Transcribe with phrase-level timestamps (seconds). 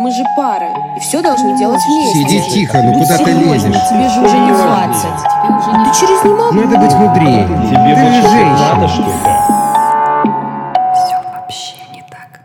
[0.00, 2.22] Мы же пара, и все должны делать вместе.
[2.22, 3.88] Сиди тихо, ну куда ты лезешь?
[3.88, 5.02] Тебе же уже не 20.
[5.02, 6.54] Ты через не могу.
[6.54, 7.44] Надо быть мудрее.
[7.48, 8.74] Тебе Ты что-то женщина.
[8.74, 9.08] надо, что ли?
[10.94, 12.42] Все вообще не так.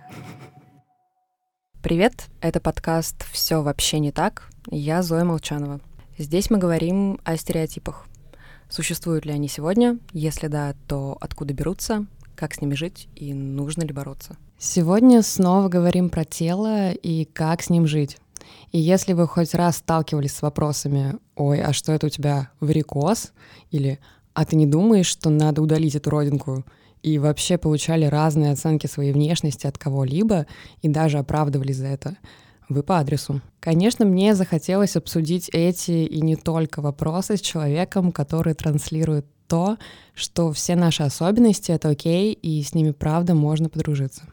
[1.84, 4.50] Привет, это подкаст «Все вообще не так».
[4.72, 5.80] Я Зоя Молчанова.
[6.18, 8.08] Здесь мы говорим о стереотипах.
[8.68, 10.00] Существуют ли они сегодня?
[10.12, 12.08] Если да, то откуда берутся?
[12.36, 14.38] Как с ними жить и нужно ли бороться?
[14.58, 18.18] Сегодня снова говорим про тело и как с ним жить.
[18.72, 23.34] И если вы хоть раз сталкивались с вопросами «Ой, а что это у тебя варикоз?»
[23.72, 24.00] или
[24.34, 26.64] «А ты не думаешь, что надо удалить эту родинку?»
[27.04, 30.48] и вообще получали разные оценки своей внешности от кого-либо
[30.82, 32.18] и даже оправдывались за это,
[32.70, 33.42] вы по адресу.
[33.60, 39.78] Конечно, мне захотелось обсудить эти и не только вопросы с человеком, который транслирует то,
[40.14, 44.24] что все наши особенности— это окей, и с ними правда можно подружиться.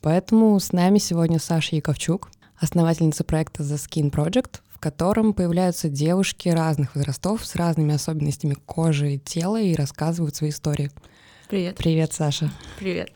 [0.00, 6.48] Поэтому с нами сегодня Саша Яковчук, основательница проекта The Skin Project, в котором появляются девушки
[6.48, 10.90] разных возрастов с разными особенностями кожи и тела и рассказывают свои истории.
[11.48, 11.76] Привет.
[11.76, 12.50] Привет, Саша.
[12.78, 13.12] Привет.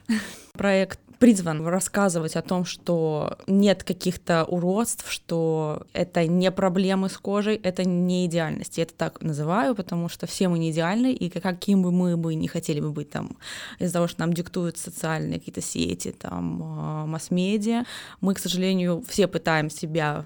[0.53, 7.57] Проект призван рассказывать о том, что нет каких-то уродств, что это не проблемы с кожей,
[7.57, 8.79] это не идеальность.
[8.79, 12.35] Я это так называю, потому что все мы не идеальны, и каким бы мы бы
[12.35, 13.37] не хотели бы быть там,
[13.79, 17.85] из-за того, что нам диктуют социальные какие-то сети, там, э, масс-медиа,
[18.21, 20.25] мы, к сожалению, все пытаем себя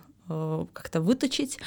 [0.72, 1.58] как-то выточить,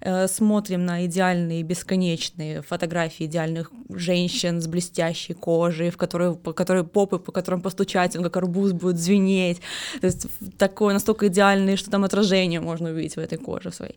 [0.00, 6.84] Э, смотрим на идеальные, бесконечные фотографии идеальных женщин с блестящей кожей, в которые, по которой
[6.84, 9.60] попы, по которым постучать, он как арбуз будет звенеть,
[10.00, 10.26] то есть
[10.58, 13.96] такое настолько идеальное, что там отражение можно увидеть в этой коже своей.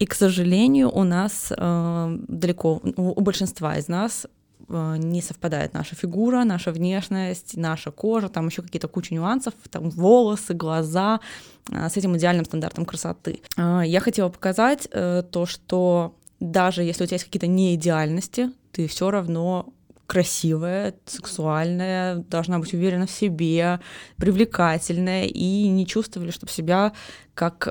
[0.00, 4.28] И, к сожалению, у нас э, далеко, у, большинства из нас э,
[4.68, 10.54] не совпадает наша фигура, наша внешность, наша кожа, там еще какие-то куча нюансов, там волосы,
[10.54, 11.20] глаза
[11.70, 13.40] э, с этим идеальным стандартом красоты.
[13.56, 18.86] Э, Я хотела показать э, то, что даже если у тебя есть какие-то неидеальности, ты
[18.86, 19.72] все равно
[20.06, 23.80] красивая, сексуальная, должна быть уверена в себе,
[24.16, 26.92] привлекательная и не чувствовали, чтобы себя
[27.34, 27.68] как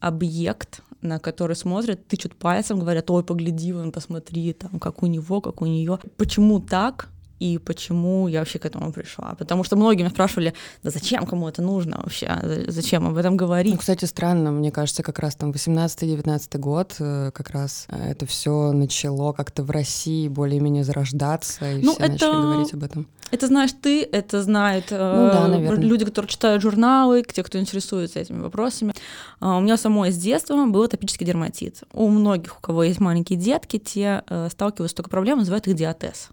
[0.00, 5.40] объект, на который смотрят, тычут пальцем, говорят, ой, погляди, вон, посмотри, там, как у него,
[5.40, 5.98] как у нее.
[6.16, 7.08] Почему так?
[7.40, 9.34] И почему я вообще к этому пришла?
[9.38, 10.52] Потому что многие меня спрашивали,
[10.82, 12.30] да зачем кому это нужно вообще?
[12.68, 13.78] Зачем об этом Ну, говорить?
[13.78, 18.72] кстати, странно, мне кажется, как раз там 18-19 год, э, как раз э, это все
[18.72, 23.06] начало как-то в России более-менее зарождаться, и Ну, все это- начали говорить об этом.
[23.30, 25.84] Это знаешь ты, это знают э, Ну да, наверное.
[25.84, 28.92] люди, которые читают журналы, те, кто интересуется этими вопросами.
[29.38, 31.84] А, у меня самой с детства был атопический дерматит.
[31.92, 36.28] У многих, у кого есть маленькие детки, те сталкиваются с такой проблемой, называют их диатез.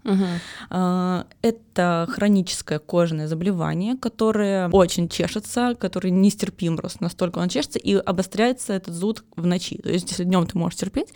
[0.70, 0.97] А,
[1.42, 8.72] Это хроническое кожное заболевание, которое очень чешется, которое нестерпим просто, настолько он чешется, и обостряется
[8.72, 9.78] этот зуд в ночи.
[9.78, 11.12] То есть, если днем ты можешь терпеть,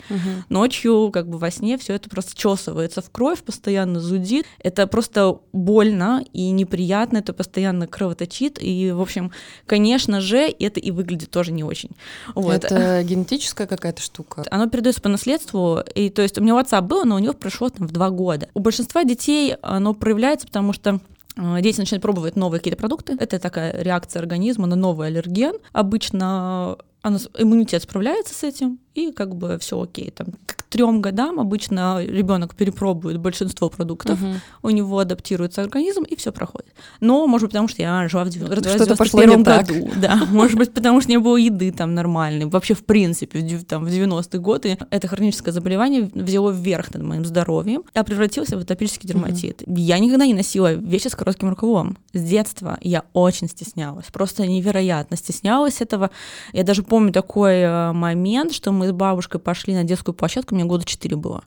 [0.49, 4.47] ночью, как бы во сне, все это просто чесывается в кровь, постоянно зудит.
[4.59, 8.59] Это просто больно и неприятно, это постоянно кровоточит.
[8.61, 9.33] И, в общем,
[9.67, 11.91] конечно же, это и выглядит тоже не очень.
[12.35, 12.65] Вот.
[12.65, 14.45] Это генетическая какая-то штука.
[14.51, 17.33] Оно передается по наследству, и то есть у меня у отца было, но у него
[17.33, 18.49] прошло там в два года.
[18.55, 21.01] У большинства детей оно проявляется, потому что
[21.37, 23.17] э, Дети начинают пробовать новые какие-то продукты.
[23.19, 25.55] Это такая реакция организма на новый аллерген.
[25.73, 30.11] Обычно оно, иммунитет справляется с этим, и как бы все окей.
[30.11, 34.19] Там, к трем годам обычно ребенок перепробует большинство продуктов,
[34.63, 36.73] у него адаптируется организм, и все проходит.
[37.01, 39.45] Но, может быть, потому что я жила в 90 родилась в Что-то пошло не 91
[39.45, 39.67] так.
[39.67, 40.01] году.
[40.01, 42.47] Да, может быть, потому что не было еды там нормальной.
[42.47, 47.25] Вообще, в принципе, в, там, в 90-е годы это хроническое заболевание взяло вверх над моим
[47.25, 49.63] здоровьем, а превратился в атопический дерматит.
[49.67, 51.99] Я никогда не носила вещи с коротким рукавом.
[52.13, 56.11] С детства я очень стеснялась, просто невероятно стеснялась этого.
[56.53, 60.65] Я даже помню такой э, момент, что мы с бабушкой пошли на детскую площадку, мне
[60.65, 61.43] года 4 было.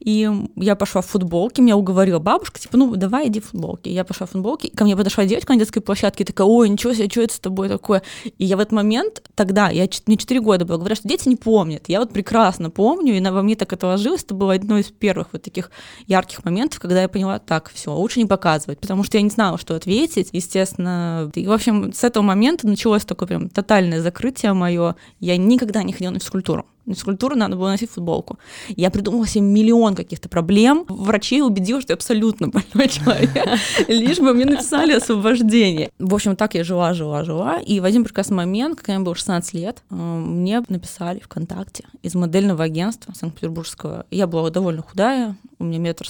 [0.00, 0.26] И
[0.56, 3.92] я пошла в футболке, меня уговорила бабушка, типа, ну давай иди в футболке.
[3.92, 7.10] Я пошла в футболке, ко мне подошла девочка на детской площадке, такая, ой, ничего себе,
[7.10, 8.00] что это с тобой такое?
[8.38, 11.36] И я в этот момент, тогда, я, мне 4 года было, говорят, что дети не
[11.36, 11.90] помнят.
[11.90, 14.86] Я вот прекрасно помню, и на, во мне так это ложилось, это было одно из
[14.86, 15.70] первых вот таких
[16.06, 19.58] ярких моментов, когда я поняла, так, все, лучше не показывать, потому что я не знала,
[19.58, 21.30] что ответить, естественно.
[21.34, 24.85] И, в общем, с этого момента началось такое прям тотальное закрытие мое.
[25.18, 26.66] Я никогда не ходила на физкультуру.
[26.86, 28.38] На физкультуру надо было носить футболку.
[28.68, 30.84] Я придумала себе миллион каких-то проблем.
[30.88, 33.30] Врачей убедила, что я абсолютно больной человек,
[33.88, 35.90] лишь бы мне написали освобождение.
[35.98, 37.58] В общем, так я жила, жила, жила.
[37.58, 42.14] И в один прекрасный момент, когда мне было 16 лет, э, мне написали ВКонтакте из
[42.14, 44.06] модельного агентства Санкт-Петербургского.
[44.12, 46.06] Я была довольно худая, у меня метр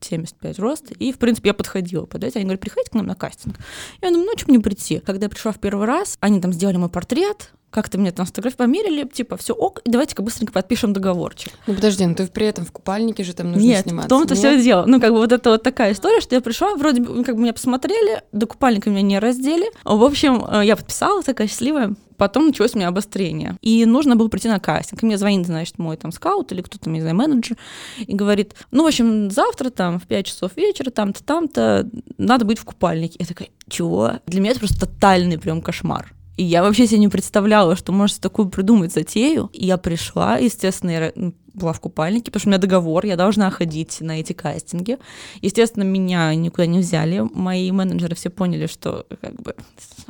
[0.00, 2.38] 75 рост, и, в принципе, я подходила под это.
[2.38, 3.56] Они говорят, приходите к нам на кастинг.
[4.00, 5.00] Я думаю, ну, что мне прийти?
[5.00, 8.56] Когда я пришла в первый раз, они там сделали мой портрет, как-то мне там фотографии
[8.56, 11.52] померили, типа, все ок, и давайте-ка быстренько подпишем договорчик.
[11.66, 14.06] Ну подожди, ну ты при этом в купальнике же там нужно Нет, сниматься.
[14.06, 14.38] в том-то нет?
[14.38, 14.86] все дело.
[14.86, 17.34] Ну, как бы вот это вот такая история, что я пришла, вроде бы, ну, как
[17.34, 19.70] бы меня посмотрели, до купальника меня не раздели.
[19.84, 21.94] В общем, э, я подписала, такая счастливая.
[22.16, 23.56] Потом началось у меня обострение.
[23.60, 25.02] И нужно было прийти на кастинг.
[25.02, 27.58] И мне звонит, значит, мой там скаут или кто-то, не знаю, менеджер,
[27.98, 31.86] и говорит, ну, в общем, завтра там в 5 часов вечера, там-то, там-то,
[32.16, 33.16] надо быть в купальнике.
[33.18, 34.12] Я такая, чего?
[34.26, 36.15] Для меня это просто тотальный прям кошмар.
[36.36, 39.48] И я вообще себе не представляла, что может такую придумать затею.
[39.52, 41.12] И я пришла, естественно, я
[41.54, 44.98] была в купальнике, потому что у меня договор, я должна ходить на эти кастинги.
[45.40, 47.24] Естественно, меня никуда не взяли.
[47.32, 49.54] Мои менеджеры все поняли, что как бы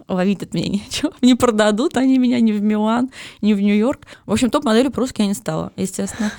[0.09, 1.13] ловить от меня нечего.
[1.23, 4.01] Не продадут они меня ни в Милан, ни в Нью-Йорк.
[4.27, 6.33] В общем, топ-моделью по-русски я не стала, естественно.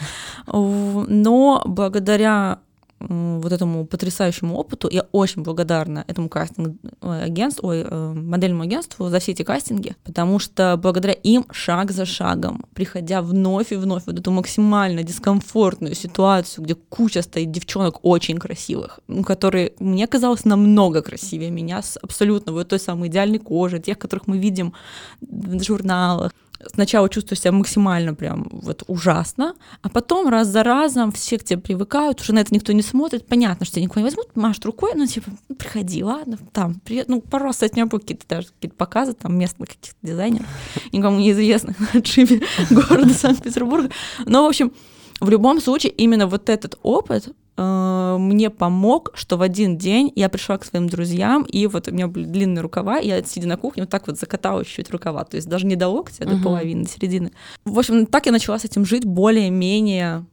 [0.45, 2.59] Но благодаря
[2.99, 4.89] вот этому потрясающему опыту.
[4.91, 10.77] Я очень благодарна этому кастинг-агентству, ой, э, модельному агентству за все эти кастинги, потому что
[10.77, 16.75] благодаря им шаг за шагом, приходя вновь и вновь вот эту максимально дискомфортную ситуацию, где
[16.75, 22.79] куча стоит девчонок очень красивых, которые мне казалось намного красивее меня, с абсолютно вот той
[22.79, 24.73] самой идеальной кожей, тех, которых мы видим
[25.21, 26.31] в журналах,
[26.65, 31.59] сначала чувствую себя максимально прям вот ужасно, а потом раз за разом все к тебе
[31.59, 34.91] привыкают, уже на это никто не смотрит, понятно, что тебя никого не возьмут, машут рукой,
[34.95, 38.75] ну типа, ну, приходи, ладно, там, привет, ну раз от меня были какие-то даже какие-то
[38.75, 40.47] показы, там, местных каких-то дизайнеров,
[40.91, 43.89] никому неизвестных на отшибе города Санкт-Петербурга,
[44.25, 44.71] но, в общем,
[45.19, 50.29] в любом случае, именно вот этот опыт э, мне помог, что в один день я
[50.29, 53.57] пришла к своим друзьям, и вот у меня были длинные рукава, и я, сидя на
[53.57, 56.41] кухне, вот так вот закатала чуть-чуть рукава, то есть даже не до локтя, а до
[56.41, 57.31] половины, до середины.
[57.65, 60.25] В общем, так я начала с этим жить более-менее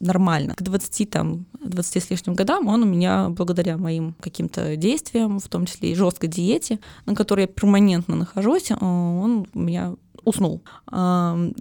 [0.00, 0.54] нормально.
[0.54, 5.48] К 20, там, 20 с лишним годам он у меня, благодаря моим каким-то действиям, в
[5.48, 9.94] том числе и жесткой диете, на которой я перманентно нахожусь, э, он у меня
[10.24, 10.62] уснул.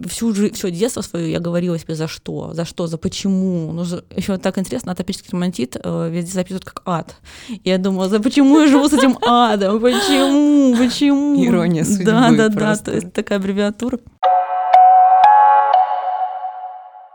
[0.07, 3.71] Всю жизнь, все детство свое я говорила себе, за что, за что, за почему.
[3.73, 3.83] Ну,
[4.15, 7.15] еще так интересно, атопический дерматит э, везде записывают как ад.
[7.63, 9.79] Я думала, за почему я живу с этим адом?
[9.79, 10.75] Почему?
[10.77, 11.45] Почему?
[11.45, 12.85] Ирония судьбы Да, да, да, просто.
[12.85, 14.00] то есть такая аббревиатура.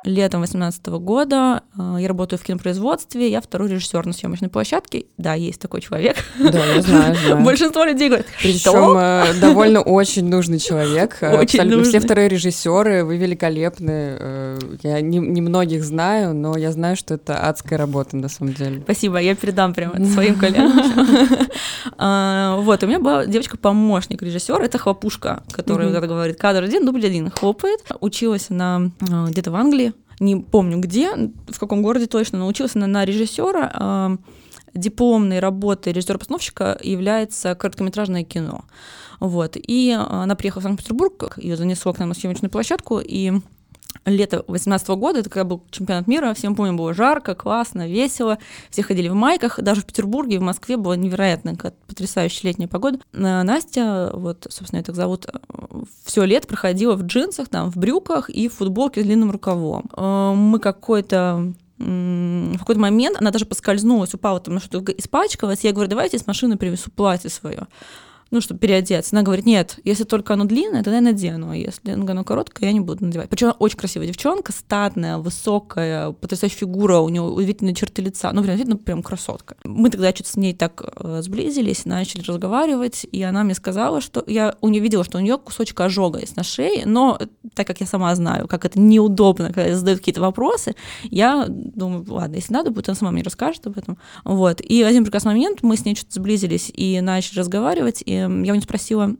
[0.04, 5.06] Летом 2018 года э, я работаю в кинопроизводстве, я второй режиссер на съемочной площадке.
[5.16, 6.16] Да, есть такой человек.
[6.38, 7.42] Да, я знаю, знаю.
[7.44, 11.16] Большинство людей говорят, Причем э, довольно очень нужный человек.
[11.22, 12.00] Очень Абсолютно все нужный.
[12.00, 13.90] вторые режиссеры, вы великолепны.
[14.20, 18.82] Э, Я не- немногих знаю, но я знаю, что это адская работа на самом деле.
[18.84, 20.72] Спасибо, я передам прямо своим коллегам.
[21.96, 27.30] А, Вот, у меня была девочка-помощник режиссера, это хлопушка, которая говорит, кадр один, дубль один,
[27.30, 27.80] хлопает.
[28.00, 31.14] Училась она где-то в Англии, не помню где,
[31.48, 33.70] в каком городе точно, но училась она на режиссера.
[33.72, 34.16] а,
[34.74, 38.64] Дипломной работой режиссера-постановщика является короткометражное кино.
[39.20, 39.56] Вот.
[39.56, 43.32] И а, она приехала в Санкт-Петербург, ее занесло к нам на съемочную площадку, и
[44.04, 48.38] лето 18 года, это когда был чемпионат мира, всем помню, было жарко, классно, весело,
[48.70, 52.98] все ходили в майках, даже в Петербурге в Москве была невероятная, какая-то потрясающая летняя погода.
[53.12, 55.26] А Настя, вот, собственно, ее так зовут,
[56.04, 59.90] все лето проходила в джинсах, там, в брюках и в футболке с длинным рукавом.
[59.96, 65.64] Э, Мы какой-то в какой-то момент она даже поскользнулась, упала там на что-то испачкалась.
[65.64, 67.66] Я говорю, давайте с машины привезу платье свое
[68.30, 69.14] ну, чтобы переодеться.
[69.14, 72.72] Она говорит, нет, если только оно длинное, тогда я надену, а если оно короткое, я
[72.72, 73.28] не буду надевать.
[73.28, 78.42] Причем она очень красивая девчонка, статная, высокая, потрясающая фигура, у нее удивительные черты лица, ну,
[78.42, 79.56] прям видно, прям красотка.
[79.64, 84.24] Мы тогда что-то с ней так э, сблизились, начали разговаривать, и она мне сказала, что
[84.26, 87.18] я у нее видела, что у нее кусочек ожога есть на шее, но
[87.54, 92.36] так как я сама знаю, как это неудобно, когда задают какие-то вопросы, я думаю, ладно,
[92.36, 93.98] если надо будет, она сама мне расскажет об этом.
[94.24, 94.60] Вот.
[94.60, 98.26] И в один прекрасный момент мы с ней что-то сблизились и начали разговаривать, и я
[98.28, 99.16] у нее спросила,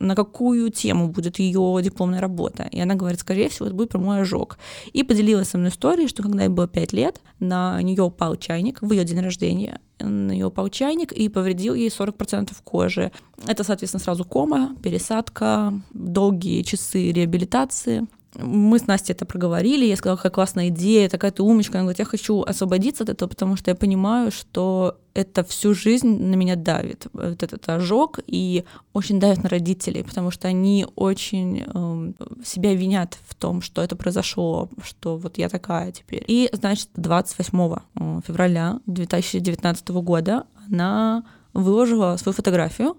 [0.00, 2.66] на какую тему будет ее дипломная работа.
[2.72, 4.58] И она говорит, скорее всего, это будет про мой ожог.
[4.94, 8.80] И поделилась со мной историей, что когда ей было 5 лет, на нее упал чайник
[8.80, 9.78] в ее день рождения.
[9.98, 13.12] На нее упал чайник и повредил ей 40% кожи.
[13.46, 18.06] Это, соответственно, сразу кома, пересадка, долгие часы реабилитации.
[18.36, 21.74] Мы с Настей это проговорили, я сказала, какая классная идея, такая ты умочка.
[21.74, 26.08] Она говорит, я хочу освободиться от этого, потому что я понимаю, что это всю жизнь
[26.08, 31.62] на меня давит, вот этот ожог, и очень давит на родителей, потому что они очень
[31.62, 32.14] эм,
[32.44, 36.24] себя винят в том, что это произошло, что вот я такая теперь.
[36.26, 42.96] И, значит, 28 э, февраля 2019 года она выложила свою фотографию.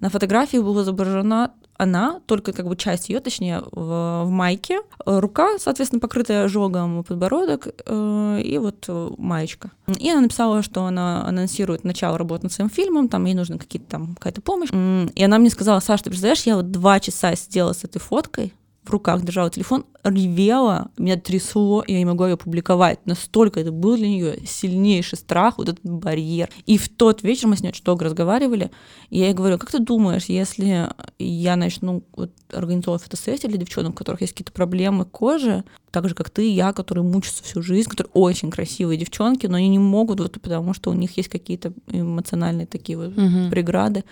[0.00, 5.58] На фотографии была изображена она, только как бы часть ее, точнее, в, в майке, рука,
[5.58, 9.70] соответственно, покрытая ожогом, подбородок э, и вот э, маечка.
[9.98, 13.88] И она написала, что она анонсирует начало работы над своим фильмом, там ей нужна какие-то
[13.88, 14.70] там какая-то помощь.
[14.70, 18.52] И она мне сказала, Саша, ты представляешь, я вот два часа сидела с этой фоткой,
[18.84, 22.98] в руках держала телефон, ревела, меня трясло, и я не могла ее публиковать.
[23.06, 26.48] Настолько это был для нее сильнейший страх, вот этот барьер.
[26.66, 28.72] И в тот вечер мы с ней очень долго разговаривали,
[29.10, 33.92] и я ей говорю, как ты думаешь, если я начну вот, организовывать фотосессии для девчонок,
[33.92, 35.62] у которых есть какие-то проблемы кожи,
[35.92, 39.58] так же, как ты и я, которые мучатся всю жизнь, которые очень красивые девчонки, но
[39.58, 43.50] они не могут, вот, потому что у них есть какие-то эмоциональные такие вот Мгм.
[43.50, 44.02] преграды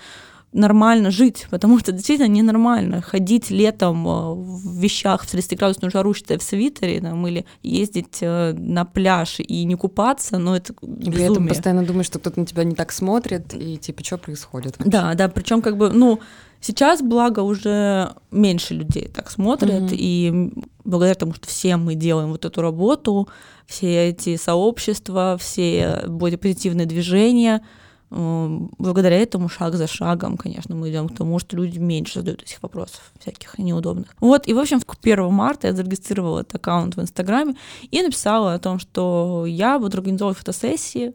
[0.53, 6.39] нормально жить, потому что действительно ненормально ходить летом э, в вещах в 30-градусную жару, считай,
[6.39, 10.77] в свитере, там, или ездить э, на пляж и не купаться, но это И
[11.11, 11.49] при этом безумие.
[11.51, 14.77] постоянно думаешь, что кто-то на тебя не так смотрит, и типа, что происходит?
[14.79, 14.91] вообще?
[14.91, 16.19] Да, да, причем как бы, ну,
[16.61, 19.93] сейчас, благо, уже меньше людей так смотрят, Мгм.
[19.93, 20.51] и
[20.85, 23.29] благодаря тому, что все мы делаем вот эту работу,
[23.67, 27.63] все эти сообщества, все бодипозитивные движения, м,
[28.11, 32.61] благодаря этому шаг за шагом, конечно, мы идем к тому, что люди меньше задают этих
[32.63, 34.17] вопросов всяких неудобных.
[34.19, 37.55] Вот, и, в общем, к 1 марта я зарегистрировала этот аккаунт в Инстаграме
[37.91, 41.13] и написала о том, что я буду организовывать фотосессии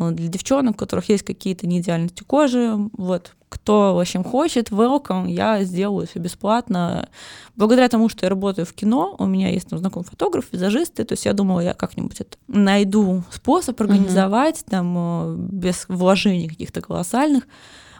[0.00, 5.30] э, для девчонок, у которых есть какие-то неидеальности кожи, вот, кто, в общем, хочет, welcome,
[5.30, 7.10] я сделаю все бесплатно.
[7.54, 11.12] Благодаря тому, что я работаю в кино, у меня есть там знакомый фотограф, визажисты, то
[11.12, 17.44] есть я думала, я как-нибудь это найду способ организовать там э, без вложений каких-то колоссальных.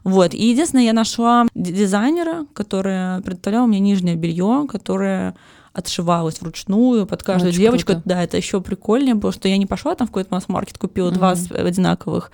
[0.04, 0.32] Вот.
[0.32, 5.34] И единственное, я нашла дизайнера, которая предоставляла мне нижнее белье, которое
[5.74, 7.92] отшивалось вручную под каждую Очень девочку.
[7.92, 8.02] круто.
[8.04, 11.18] Да, это еще прикольнее было, что я не пошла там в какой-то масс-маркет, купила Мгм.
[11.18, 12.30] 20 одинаковых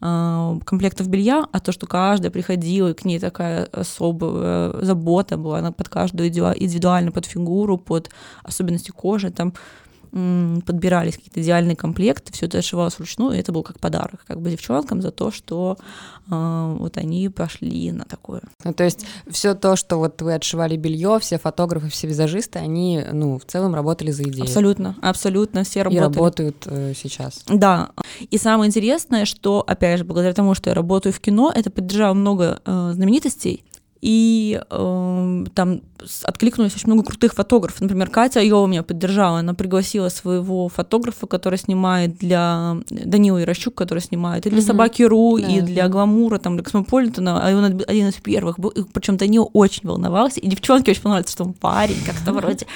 [0.00, 5.58] э, комплектов белья, а то, что каждая приходила, и к ней такая особая забота была,
[5.58, 8.10] она под каждую индивидуа- индивидуально, под фигуру, под
[8.42, 9.52] особенности кожи, там
[10.10, 14.50] подбирались какие-то идеальные комплекты, все это отшивалось вручную, и это был как подарок как бы
[14.50, 15.76] девчонкам за то, что
[16.30, 18.42] э, вот они пошли на такое.
[18.64, 23.04] Ну, то есть все то, что вот вы отшивали белье, все фотографы, все визажисты, они,
[23.12, 24.44] ну, в целом работали за идею.
[24.44, 26.02] Абсолютно, абсолютно все И работали.
[26.02, 27.44] работают э, сейчас.
[27.46, 27.90] Да.
[28.30, 32.14] И самое интересное, что, опять же, благодаря тому, что я работаю в кино, это поддержало
[32.14, 33.64] много э, знаменитостей.
[34.02, 35.82] И э, там
[36.24, 37.80] откликнулись очень много крутых фотографов.
[37.82, 39.40] Например, Катя Айова меня поддержала.
[39.40, 44.66] Она пригласила своего фотографа, который снимает для Данила Ирощук, который снимает и для Мгм.
[44.66, 45.88] Собаки.ру, и Да, для да.
[45.90, 47.46] Гламура, там, для Космополитена.
[47.46, 48.72] А он од- один из первых был.
[48.94, 50.40] Причем Данила очень волновался.
[50.40, 52.66] И девчонке очень понравилось, что он парень, как-то вроде.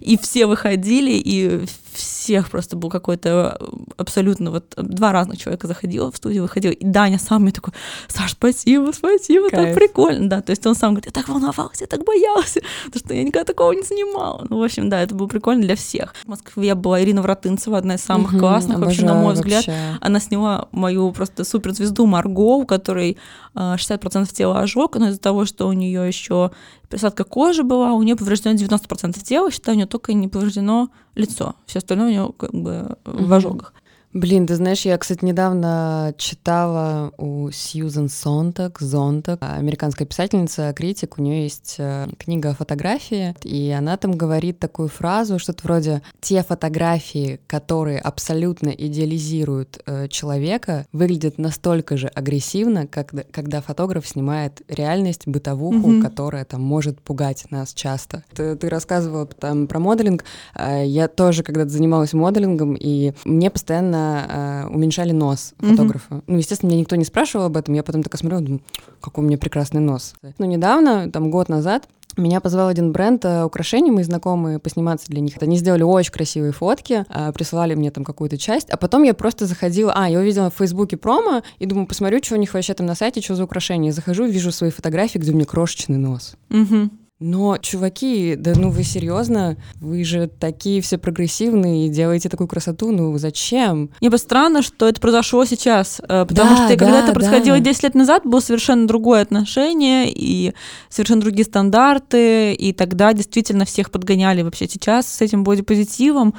[0.00, 3.64] И все выходили, и всех просто был какой-то э,
[3.96, 7.72] абсолютно вот э, два разных человека заходило в студию, выходил, и Даня сам мне такой,
[8.08, 9.74] Саш, спасибо, спасибо, так Кайф.
[9.76, 13.14] прикольно, да, то есть он сам говорит, я так волновался, я так боялся, потому что
[13.14, 14.46] я никогда такого не снимала.
[14.48, 16.14] Ну, в общем, да, это было прикольно для всех.
[16.24, 19.98] В Москве была Ирина Вратынцева, одна из самых Мгм, классных, вообще, на мой взгляд, вообще.
[20.00, 23.18] она сняла мою просто суперзвезду Марго, у которой
[23.54, 26.50] э, 60% тела ожог, но из-за того, что у нее еще
[26.88, 31.54] присадка кожи была, у нее повреждено 90% тела, считаю, у нее только не повреждено лицо.
[31.66, 33.74] Все остальное у нее как бы в ожогах.
[34.12, 41.22] Блин, ты знаешь, я, кстати, недавно читала у Сьюзен Сонтак, Зонтак, американская писательница, критик, у
[41.22, 46.42] нее есть э, книга о фотографии, и она там говорит такую фразу, что-то вроде «те
[46.42, 55.26] фотографии, которые абсолютно идеализируют э, человека, выглядят настолько же агрессивно, как, когда фотограф снимает реальность,
[55.26, 56.02] бытовуху, Мгм.
[56.02, 58.24] которая там может пугать нас часто.
[58.34, 64.01] Ты, ты рассказывала там про моделинг, а, Я тоже когда-то занималась моделингом, и мне постоянно
[64.02, 66.22] а, уменьшали нос фотографа.
[66.26, 67.74] Ну, естественно, меня никто не спрашивал об этом.
[67.74, 68.62] Я потом такая смотрела, думаю,
[69.00, 70.14] какой у меня прекрасный нос.
[70.38, 75.20] Ну, недавно, там год назад, меня позвал один бренд а, украшений, мои знакомые, посниматься для
[75.20, 75.34] них.
[75.40, 79.46] Они сделали очень красивые фотки, а, присылали мне там какую-то часть, а потом я просто
[79.46, 82.86] заходила, а, я увидела в Фейсбуке промо, и думаю, посмотрю, что у них вообще там
[82.86, 83.92] на сайте, что за украшения.
[83.92, 86.34] Захожу, вижу свои фотографии, где у меня крошечный нос.
[86.50, 86.90] Мгм.
[87.22, 89.56] Но, чуваки, да ну вы серьезно?
[89.80, 93.90] Вы же такие все прогрессивные и делаете такую красоту, ну зачем?
[94.00, 97.58] Мне бы странно, что это произошло сейчас, э, потому Да, что когда да, это происходило
[97.58, 97.62] да.
[97.64, 100.52] 10 лет назад, было совершенно другое отношение и
[100.88, 104.66] совершенно другие стандарты, и тогда действительно всех подгоняли вообще.
[104.68, 106.34] Сейчас с этим бодипозитивом,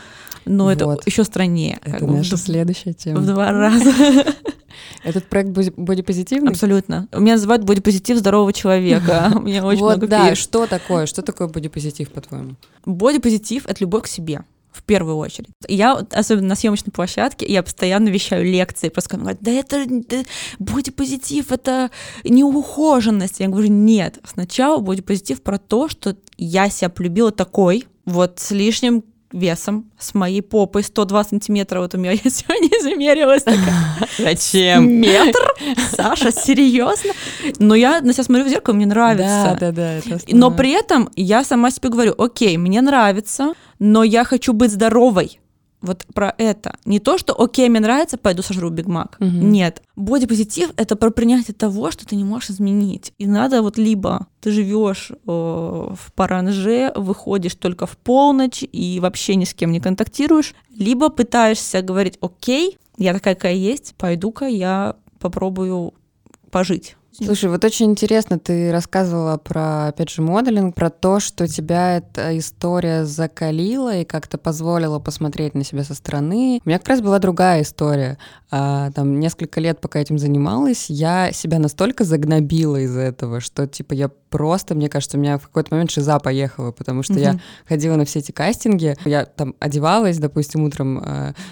[0.45, 1.05] но это Вот.
[1.07, 1.79] еще страннее.
[1.85, 3.21] Это в наша д- следующая в тема.
[3.21, 3.93] два раза.
[5.03, 6.49] Этот проект боди- бодипозитивный?
[6.51, 7.07] Абсолютно.
[7.15, 9.31] Меня называют бодипозитив здорового человека.
[9.41, 11.06] Мне очень много да, что такое?
[11.06, 12.56] Что такое бодипозитив, по-твоему?
[12.86, 14.44] Бодипозитив— это любовь к себе.
[14.72, 15.51] в первую очередь.
[15.68, 20.24] Я, особенно на съемочной площадке, я постоянно вещаю лекции, просто говорят, да это да,
[20.60, 21.92] бодипозитив, это
[22.24, 23.39] неухоженность.
[23.39, 29.03] Я говорю, нет, сначала бодипозитив про то, что я себя полюбила такой, вот с лишним
[29.33, 33.43] весом, с моей попой 102 сантиметра, вот у меня я сегодня замерилась.
[34.17, 34.89] Зачем?
[34.89, 35.53] Метр?
[35.91, 37.13] Саша, серьезно?
[37.59, 39.57] Но я на себя смотрю в зеркало, мне нравится.
[39.59, 40.17] Да, да, да.
[40.29, 45.39] Но при этом я сама себе говорю, окей, мне нравится, но я хочу быть здоровой.
[45.83, 46.77] Вот про это.
[46.85, 49.17] Не то, что окей, мне нравится, пойду сожру Биг Мак.
[49.19, 49.51] Мгм.
[49.51, 49.83] Нет.
[49.97, 53.11] Бодипозитив— это про принятие того, что ты не можешь изменить.
[53.17, 59.35] И надо вот либо ты живешь э, в паранже, выходишь только в полночь и вообще
[59.35, 64.95] ни с кем не контактируешь, либо пытаешься говорить, окей, я такая, какая есть, пойду-ка я
[65.19, 65.93] попробую
[66.49, 66.95] пожить.
[67.15, 72.36] Слушай, вот очень интересно, ты рассказывала про, опять же, моделинг, про то, что тебя эта
[72.39, 76.60] история закалила и как-то позволила посмотреть на себя со стороны.
[76.65, 78.17] У меня как раз была другая история.
[78.50, 83.93] А, там несколько лет, пока этим занималась, я себя настолько загнобила из-за этого, что, типа,
[83.93, 87.41] я просто, мне кажется, у меня в какой-то момент шиза поехала, потому что я Мгм.
[87.67, 91.03] ходила на все эти кастинги, я там одевалась, допустим, утром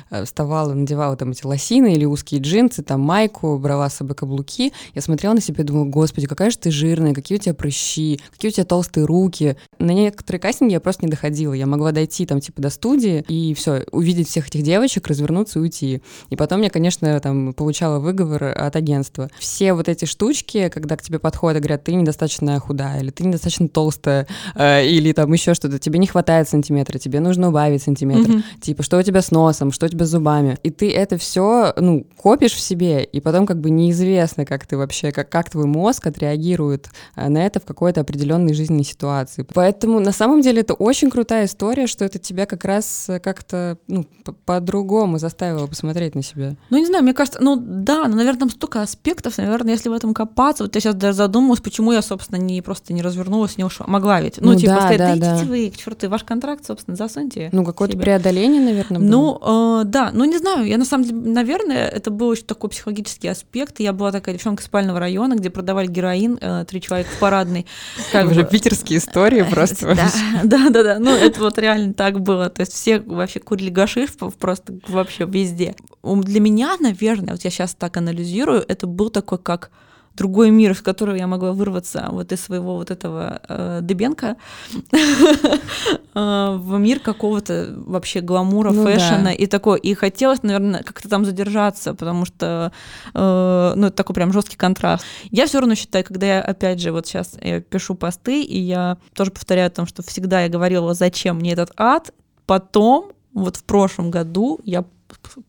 [0.09, 4.73] э, вставала, надевала там эти лосины или узкие джинсы, там майку, брала с собой каблуки,
[4.95, 8.19] я смотрела на себя и думала, господи, какая же ты жирная, какие у тебя прыщи,
[8.31, 9.57] какие у тебя толстые руки.
[9.79, 13.53] На некоторые кастинги я просто не доходила, я могла дойти там типа до студии и
[13.53, 16.01] все, увидеть всех этих девочек, развернуться и уйти.
[16.29, 19.29] И потом я, конечно, там получала выговор от агентства.
[19.39, 23.23] Все вот эти штучки, когда к тебе подходят и говорят, ты недостаточно худая, или ты
[23.23, 28.29] недостаточно толстая, э, или там еще что-то, тебе не хватает сантиметра, тебе нужно убавить сантиметр,
[28.29, 28.43] Мгм.
[28.61, 30.57] типа, что у тебя с носом, что у тебя с зубами.
[30.63, 34.77] И ты это все, ну, копишь в себе, и потом как бы неизвестно, как ты
[34.77, 39.45] вообще, как, как твой мозг отреагирует э, на это в какой-то определенной жизненной ситуации.
[39.53, 43.77] Поэтому на самом деле это очень крутая история, что это тебя как раз э, как-то,
[43.87, 44.05] ну,
[44.45, 46.55] по-другому заставило посмотреть на себя.
[46.69, 49.93] Ну, не знаю, мне кажется, ну да, но, наверное, там столько аспектов, наверное, если в
[49.93, 53.63] этом копаться, вот я сейчас даже задумалась, почему я, собственно, не просто не развернулась, не
[53.63, 53.85] ушла.
[53.87, 54.39] Могла ведь.
[54.39, 55.45] Ну, Ну типа, да, сказать, да, да, да.
[55.45, 57.49] вы, к черту, ваш контракт, собственно, засуньте.
[57.51, 58.03] Ну, какое-то себе».
[58.03, 59.07] преодоление, наверное, было.
[59.07, 62.69] Ну, э, да, ну не знаю, я на самом деле, наверное, это был очень такой
[62.69, 63.79] психологический аспект.
[63.79, 67.65] Я была такая девчонка спального района, где продавали героин, э, три человека в парадной.
[68.11, 69.95] Как уже бы- питерские истории просто.
[70.43, 70.99] да, да, да.
[70.99, 72.49] Ну, это вот реально так было.
[72.49, 75.75] То есть все вообще курили гашиш просто вообще везде.
[76.03, 79.71] Для меня, наверное, вот я сейчас так анализирую, это был такой как
[80.15, 84.35] другой мир, из которого я могла вырваться вот из своего вот этого э, Дыбенко
[84.91, 88.91] э, в мир какого-то вообще гламура, Ну да.
[88.91, 89.79] фэшена и такой.
[89.79, 92.71] И хотелось, наверное, как-то там задержаться, потому что,
[93.13, 95.05] э, ну, это такой прям жесткий контраст.
[95.29, 98.97] Я все равно считаю, когда я, опять же, вот сейчас я пишу посты, и я
[99.13, 102.13] тоже повторяю о том, что всегда я говорила, зачем мне этот ад,
[102.45, 104.83] потом, вот в прошлом году, я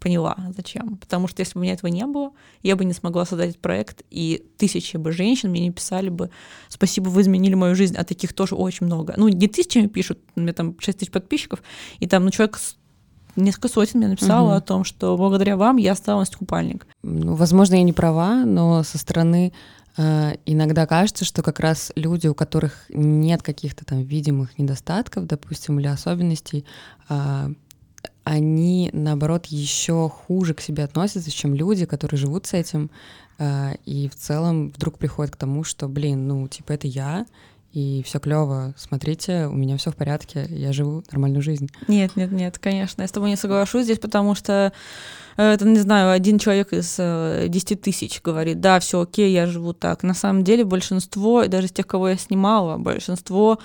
[0.01, 0.97] поняла, зачем.
[0.97, 3.63] Потому что если бы у меня этого не было, я бы не смогла создать этот
[3.63, 6.31] проект, и тысячи бы женщин мне не писали бы
[6.69, 9.15] «Спасибо, вы изменили мою жизнь», а таких тоже очень много.
[9.17, 11.63] Ну, не тысячами пишут, у меня там 6 тысяч подписчиков,
[12.01, 12.59] и там, ну, человек
[13.37, 14.57] несколько сотен мне написало Мгм.
[14.57, 16.87] о том, что благодаря вам я стала носить купальник.
[17.03, 19.53] Ну, возможно, я не права, но со стороны
[19.99, 25.79] э, иногда кажется, что как раз люди, у которых нет каких-то там видимых недостатков, допустим,
[25.81, 26.65] или особенностей,
[27.11, 27.51] а,
[28.25, 32.91] они, наоборот, еще хуже к себе относятся, чем люди, которые живут с этим,
[33.39, 37.27] а, и в целом вдруг приходят к тому, что, блин, ну, типа, это я,
[37.73, 41.71] и все клево, смотрите, у меня все в порядке, я живу нормальную жизнь.
[41.89, 44.73] Нет, нет, нет, конечно, я с тобой не соглашусь здесь, потому что
[45.39, 49.47] э, это, не знаю, один человек из э, 10 тысяч говорит, да, все окей, я
[49.47, 50.03] живу так.
[50.03, 53.63] На самом деле большинство, даже из тех, кого я снимала, большинство э,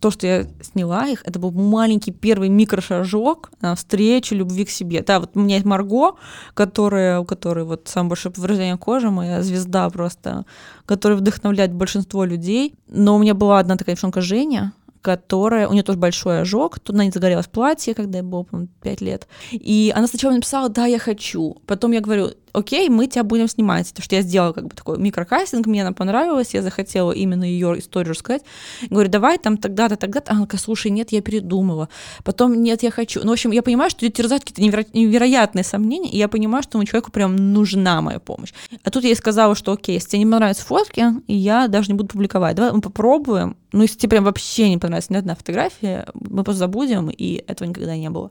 [0.00, 5.02] то, что я сняла их, это был маленький первый микрошажок навстречу любви к себе.
[5.02, 6.16] Да, вот у меня есть Марго,
[6.52, 10.44] которая, у которой вот самое большое повреждение кожи, моя звезда просто,
[10.84, 12.74] которая вдохновляет большинство людей.
[12.88, 16.96] Но у меня была одна такая девчонка Женя, которая, у нее тоже большой ожог, тут
[16.96, 19.28] на ней загорелось платье, когда ей было, по 5 лет.
[19.52, 21.62] И она сначала написала, да, я хочу.
[21.66, 23.88] Потом я говорю, окей, мы тебя будем снимать.
[23.88, 27.78] Потому что я сделала как бы такой микрокастинг, мне она понравилась, я захотела именно ее
[27.78, 28.42] историю рассказать.
[28.88, 30.32] Говорю, давай там тогда-то, тогда-то.
[30.32, 31.88] Она такая, слушай, нет, я передумала.
[32.22, 33.20] Потом, нет, я хочу.
[33.22, 36.62] Ну, в общем, я понимаю, что ее терзают какие-то неверо- невероятные сомнения, и я понимаю,
[36.62, 38.52] что моему человеку прям нужна моя помощь.
[38.82, 41.94] А тут я ей сказала, что окей, если тебе не понравятся фотки, я даже не
[41.94, 42.56] буду публиковать.
[42.56, 43.56] Давай мы попробуем.
[43.72, 47.68] Ну, если тебе прям вообще не понравится ни одна фотография, мы просто забудем, и этого
[47.68, 48.30] никогда не было.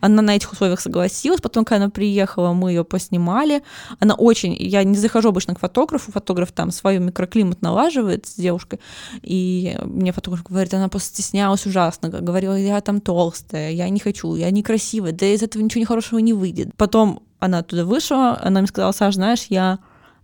[0.00, 1.42] Она на этих условиях согласилась.
[1.42, 3.49] Потом, когда она приехала, мы ее поснимали.
[3.50, 3.62] Сняли.
[3.98, 4.56] Она очень...
[4.58, 8.80] Я не захожу обычно к фотографу, фотограф там свой микроклимат налаживает с девушкой,
[9.22, 14.34] и мне фотограф говорит, она просто стеснялась ужасно, говорила, я там толстая, я не хочу,
[14.34, 16.74] я некрасивая, да из этого ничего хорошего не выйдет.
[16.76, 19.78] Потом она оттуда вышла, она мне сказала, Саш, знаешь, я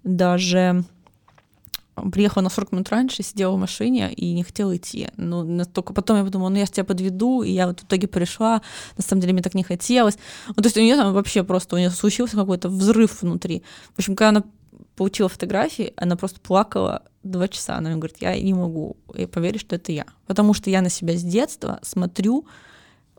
[0.04, 0.84] даже
[2.12, 5.08] приехала на 40 минут раньше, сидела в машине и не хотела идти.
[5.16, 8.62] Ну, настолько потом я подумала, ну я тебя подведу, и я вот в итоге пришла,
[8.96, 10.18] на самом деле мне так не хотелось.
[10.48, 13.62] Ну, то есть у нее там вообще просто, у нее случился какой-то взрыв внутри.
[13.94, 14.44] В общем, когда она
[14.94, 17.76] получила фотографии, она просто плакала два часа.
[17.76, 18.96] Она мне говорит, я не могу
[19.32, 20.06] поверить, что это я.
[20.26, 22.46] Потому что я на себя с детства смотрю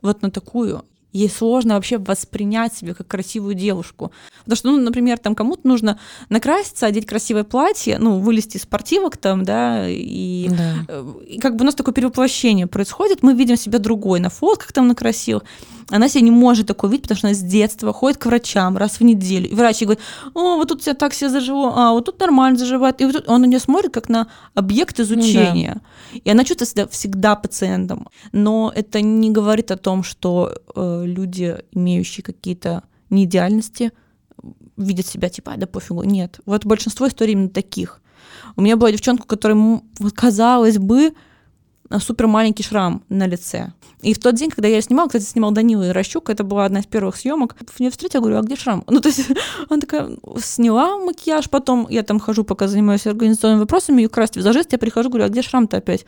[0.02, 4.12] вот на такую ей сложно вообще воспринять себя как красивую девушку.
[4.40, 9.16] Потому что, ну, например, там кому-то нужно накраситься, одеть красивое платье, ну, вылезти из спортивок
[9.16, 10.74] там, да, и, да.
[10.88, 14.72] Э, и как бы у нас такое перевоплощение происходит, мы видим себя другой на фотках
[14.72, 15.42] там накрасил,
[15.90, 19.00] она себя не может такое видеть, потому что она с детства ходит к врачам раз
[19.00, 19.48] в неделю.
[19.48, 22.58] И врач ей говорит, о, вот тут тебя так все зажило, а вот тут нормально
[22.58, 23.00] заживает.
[23.00, 25.74] И вот тут он на нее смотрит как на объект изучения.
[25.76, 25.80] Ну,
[26.14, 26.20] да.
[26.24, 28.08] И она чувствует себя всегда пациентом.
[28.32, 33.92] Но это не говорит о том, что э, люди, имеющие какие-то неидеальности,
[34.76, 36.02] видят себя типа, а, да пофигу.
[36.02, 36.40] Нет.
[36.46, 38.00] Вот большинство историй именно таких.
[38.56, 39.80] У меня была девчонка, которая,
[40.14, 41.14] казалось бы,
[41.98, 43.72] супер маленький шрам на лице.
[44.02, 46.80] И в тот день, когда я ее снимала, кстати, снимал Данила Ирощук, это была одна
[46.80, 48.84] из первых съемок, в нее встретила, говорю, а где шрам?
[48.98, 49.26] Ну, то есть
[49.68, 50.10] она такая,
[50.42, 55.08] сняла макияж, потом я там хожу, пока занимаюсь организационными вопросами, ее красить визажист, я прихожу,
[55.08, 56.04] говорю, а где шрам-то опять?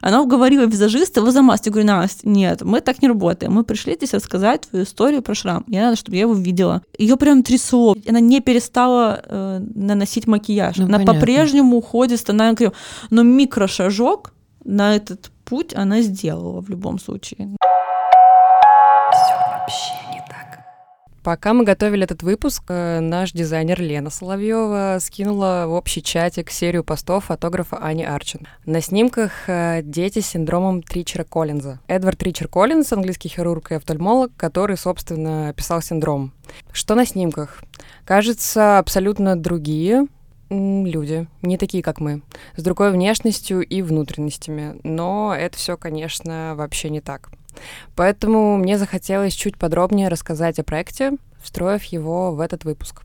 [0.00, 1.66] Она уговорила визажиста его замазать.
[1.66, 3.52] Я говорю, Настя, нет, мы так не работаем.
[3.52, 5.64] Мы пришли здесь рассказать твою историю про шрам.
[5.66, 6.82] Мне надо, чтобы я его видела.
[6.96, 7.96] Ее прям трясло.
[8.06, 10.76] Она не перестала э, наносить макияж.
[10.76, 12.72] Ну, она по-прежнему уходит, говорю,
[13.10, 14.32] но микрошажок
[14.68, 17.56] на этот путь она сделала в любом случае.
[19.10, 20.60] Все вообще не так.
[21.24, 26.84] Пока мы готовили этот выпуск, э, наш дизайнер Лена Соловьева скинула в общий чатик серию
[26.84, 28.46] постов фотографа Ани Арчин.
[28.66, 31.80] На снимках э, дети с синдромом Тричера Коллинза.
[31.88, 36.32] Эдвард Тричер Коллинз, английский хирург и офтальмолог, который, собственно, описал синдром.
[36.72, 37.62] Что на снимках?
[38.04, 40.08] Кажется, абсолютно другие,
[40.50, 42.22] люди, не такие, как мы,
[42.56, 44.80] с другой внешностью и внутренностями.
[44.82, 47.30] Но это все, конечно, вообще не так.
[47.96, 53.02] Поэтому мне захотелось чуть подробнее рассказать о проекте, встроив его в этот выпуск.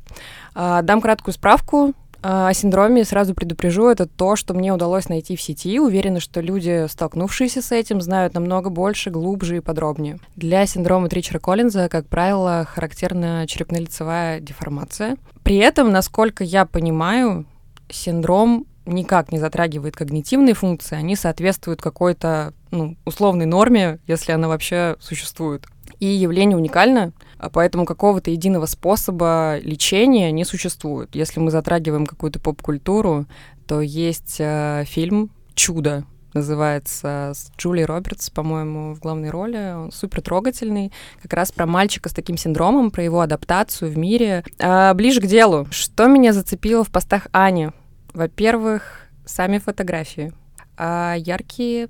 [0.54, 1.94] А, дам краткую справку.
[2.26, 5.78] А, о синдроме сразу предупрежу, это то, что мне удалось найти в сети.
[5.78, 10.20] Уверена, что люди, столкнувшиеся с этим, знают намного больше, глубже и подробнее.
[10.38, 15.18] Для синдрома Тричера Коллинза, как правило, характерна черепно-лицевая деформация.
[15.44, 17.46] При этом, насколько я понимаю,
[17.90, 24.96] синдром никак не затрагивает когнитивные функции, они соответствуют какой-то ну, условной норме, если она вообще
[25.02, 25.66] существует.
[26.00, 27.12] И явление уникально,
[27.50, 31.16] поэтому какого-то единого способа лечения не существует.
[31.16, 33.26] Если мы затрагиваем какую-то поп-культуру,
[33.68, 39.74] то есть э, фильм «Чудо», называется, с Джули Робертс, по-моему, в главной роли.
[39.76, 44.44] Он супер трогательный, как раз про мальчика с таким синдромом, про его адаптацию в мире.
[44.60, 45.68] А, ближе к делу.
[45.72, 47.70] Что меня зацепило в постах Ани?
[48.14, 50.34] Во-первых, сами фотографии.
[50.78, 51.90] А, яркие,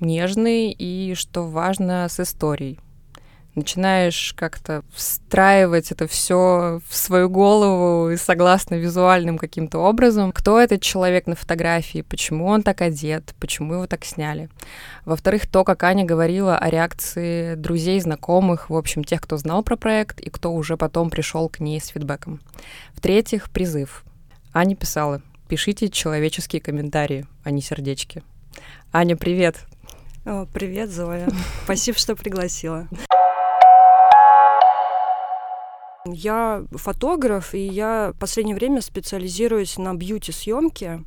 [0.00, 2.78] нежные и, что важно, с историей
[3.54, 10.82] начинаешь как-то встраивать это все в свою голову и согласно визуальным каким-то образом, кто этот
[10.82, 14.48] человек на фотографии, почему он так одет, почему его так сняли.
[15.04, 19.76] Во-вторых, то, как Аня говорила о реакции друзей, знакомых, в общем, тех, кто знал про
[19.76, 22.40] проект и кто уже потом пришел к ней с фидбэком.
[22.94, 24.04] В-третьих, призыв.
[24.54, 28.22] Аня писала, пишите человеческие комментарии, а не сердечки.
[28.92, 29.56] Аня, привет!
[30.24, 31.28] О, привет, Зоя.
[31.64, 32.86] Спасибо, что пригласила.
[36.06, 41.04] Я фотограф, и я в последнее время специализируюсь на бьюти-съемке.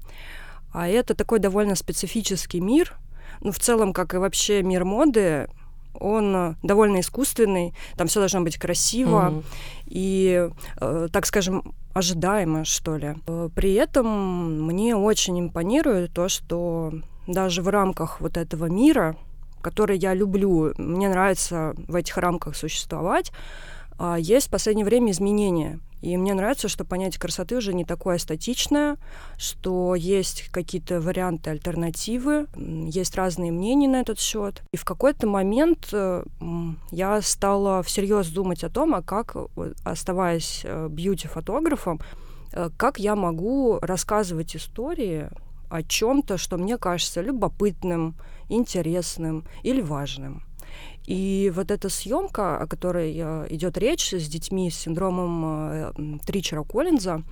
[0.73, 2.93] А это такой довольно специфический мир.
[3.41, 5.49] Ну, в целом, как и вообще мир моды,
[5.93, 9.43] он довольно искусственный, там все должно быть красиво mm-hmm.
[9.87, 10.49] и,
[10.81, 13.15] э, так скажем, ожидаемо, что ли.
[13.55, 16.93] При этом мне очень импонирует то, что
[17.27, 19.15] даже в рамках вот этого мира,
[19.61, 23.31] который я люблю, мне нравится в этих рамках существовать,
[23.97, 25.79] а, есть в последнее время изменения.
[26.01, 28.97] И мне нравится, что понятие красоты уже не такое статичное,
[29.37, 34.61] что есть какие-то варианты, альтернативы, есть разные мнения на этот счет.
[34.71, 36.23] И в какой-то момент э,
[36.91, 39.35] я стала всерьез думать о том, а как,
[39.83, 41.99] оставаясь э, бьюти-фотографом,
[42.51, 45.29] э, как я могу рассказывать истории
[45.69, 48.15] о чем-то, что мне кажется любопытным,
[48.47, 50.43] интересным или важным.
[51.07, 55.91] И вот эта съемка, о которой э, идет речь с детьми с синдромом э,
[56.25, 57.23] Тричера Коллинза,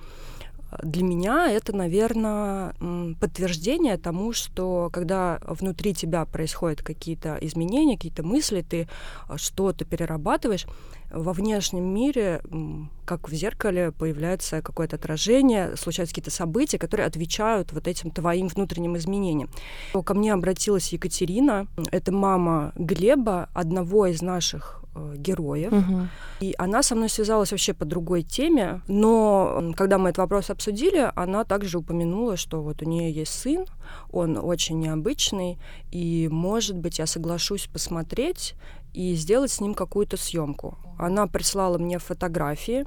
[0.82, 2.74] для меня это, наверное,
[3.20, 8.88] подтверждение тому, что когда внутри тебя происходят какие-то изменения, какие-то мысли, ты
[9.28, 10.66] э, что-то перерабатываешь,
[11.10, 12.42] во внешнем мире,
[13.04, 18.96] как в зеркале, появляется какое-то отражение, случаются какие-то события, которые отвечают вот этим твоим внутренним
[18.96, 19.48] изменениям.
[20.04, 25.72] Ко мне обратилась Екатерина, это мама Глеба, одного из наших э, героев.
[25.72, 26.08] Мгм.
[26.40, 31.10] И она со мной связалась вообще по другой теме, но когда мы этот вопрос обсудили,
[31.14, 33.66] она также упомянула, что вот у нее есть сын,
[34.10, 35.58] он очень необычный,
[35.90, 38.54] и, может быть, я соглашусь посмотреть
[38.94, 40.78] и сделать с ним какую-то съемку.
[40.98, 42.86] Она прислала мне фотографии.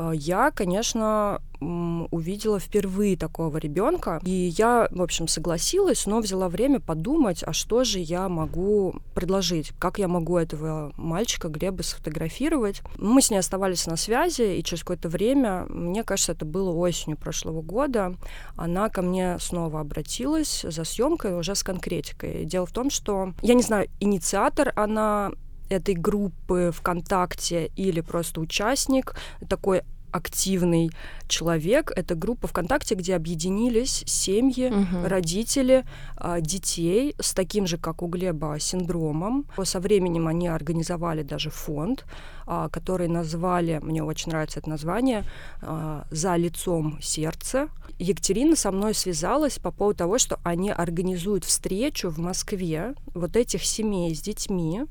[0.00, 6.80] Э, Я, конечно, увидела впервые такого ребенка, и я, в общем, согласилась, но взяла время
[6.80, 12.80] подумать, а что же я могу предложить, как я могу этого мальчика Глеба сфотографировать.
[12.96, 17.18] Мы с ней оставались на связи, и через какое-то время, мне кажется, это было осенью
[17.18, 18.14] прошлого года,
[18.56, 22.46] она ко мне снова обратилась за съемкой уже с конкретикой.
[22.46, 25.32] Дело в том, что, я не знаю, инициатор она
[25.70, 29.14] этой группы ВКонтакте или просто участник,
[29.48, 30.90] такой активный
[31.28, 31.92] человек.
[31.94, 35.06] Это группа ВКонтакте, где объединились семьи, Мгм.
[35.06, 35.84] родители
[36.16, 39.46] а, детей с таким же, как у Глеба, синдромом.
[39.62, 42.04] Со временем они организовали даже фонд,
[42.46, 45.24] а, который назвали, мне очень нравится это название,
[45.62, 47.68] а, «За лицом сердца».
[48.00, 53.64] Екатерина со мной связалась по поводу того, что они организуют встречу в Москве вот этих
[53.64, 54.82] семей с детьми,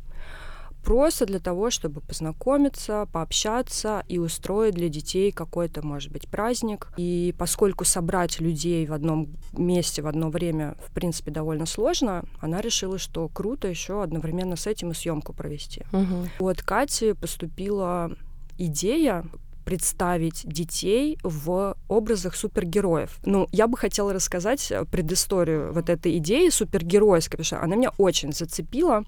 [0.84, 6.92] просто для того, чтобы познакомиться, пообщаться и устроить для детей какой-то, может быть, праздник.
[6.98, 12.62] И поскольку собрать людей в одном месте в одно время, в принципе, довольно сложно, она
[12.62, 15.84] решила, что круто еще одновременно с этим и съемку провести.
[15.92, 16.30] Мгм.
[16.40, 18.12] От Кати поступила
[18.58, 19.26] идея
[19.66, 23.20] представить детей в образах супергероев.
[23.24, 28.34] Ну, я бы хотела рассказать предысторию вот этой идеи супергеройской, потому что она меня очень
[28.34, 29.04] зацепила.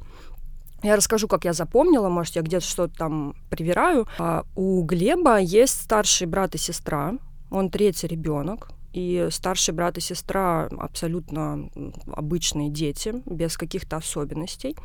[0.84, 4.08] Я расскажу, как я запомнила, может, я где-то что-то там привираю.
[4.18, 7.14] А, У Глеба есть старший брат и сестра,
[7.52, 11.70] он третий ребенок, и старший брат и сестра абсолютно
[12.12, 14.76] обычные дети, без каких-то особенностей.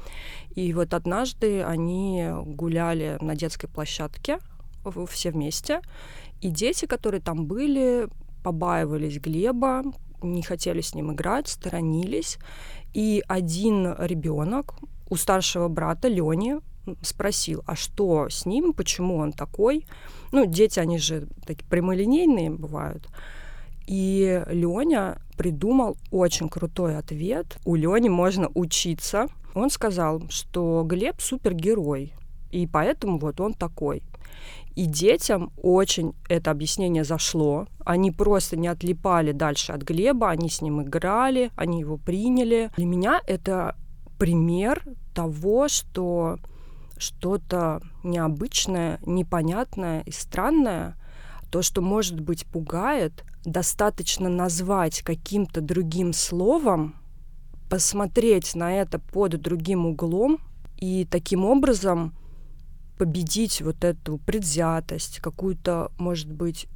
[0.55, 4.39] И вот однажды они гуляли на детской площадке
[5.09, 5.81] все вместе,
[6.41, 8.09] и дети, которые там были,
[8.45, 9.83] побаивались Глеба,
[10.23, 12.39] не хотели с ним играть, сторонились.
[12.95, 14.75] И один ребенок
[15.09, 16.57] у старшего брата Лени
[17.03, 19.87] спросил, а что с ним, почему он такой?
[20.33, 23.09] Ну, дети, они же такие прямолинейные бывают.
[23.87, 27.59] И Леня придумал очень крутой ответ.
[27.65, 29.29] У Лени можно учиться.
[29.55, 32.13] Он сказал, что Глеб супергерой,
[32.51, 34.03] и поэтому вот он такой.
[34.75, 37.67] И детям очень это объяснение зашло.
[37.85, 42.71] Они просто не отлипали дальше от Глеба, они с ним играли, они его приняли.
[42.77, 43.75] Для меня это
[44.19, 44.83] пример
[45.15, 46.39] того, что
[46.99, 50.97] что-то необычное, непонятное и странное,
[51.51, 56.97] то, что, может быть, пугает, достаточно назвать каким-то другим словом,
[57.69, 60.39] посмотреть на это под другим углом
[60.77, 62.15] и таким образом
[62.99, 66.67] победить вот эту предвзятость, какую-то, может быть,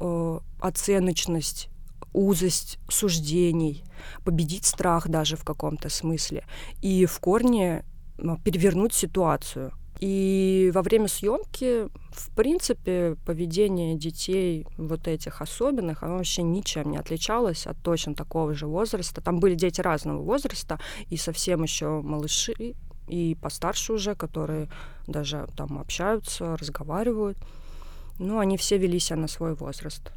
[0.00, 1.68] э, оценочность,
[2.12, 3.84] узость суждений,
[4.24, 6.44] победить страх даже в каком-то смысле
[6.82, 7.84] и в корне
[8.18, 9.72] м, перевернуть ситуацию.
[9.98, 16.98] И во время съемки, в принципе, поведение детей вот этих особенных, оно вообще ничем не
[16.98, 19.22] отличалось от точно такого же возраста.
[19.22, 22.74] Там были дети разного возраста, и совсем еще малыши,
[23.08, 24.68] и постарше уже, которые
[25.06, 27.38] даже там общаются, разговаривают.
[28.18, 30.12] Ну, они все вели себя на свой возраст.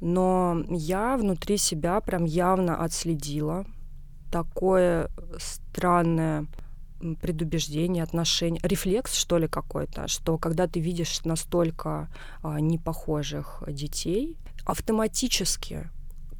[0.00, 3.64] Но я внутри себя прям явно отследила
[4.30, 6.46] такое странное
[7.20, 12.08] предубеждение, отношение, рефлекс, что ли, какой-то, что когда ты видишь настолько
[12.42, 15.90] а, непохожих детей, автоматически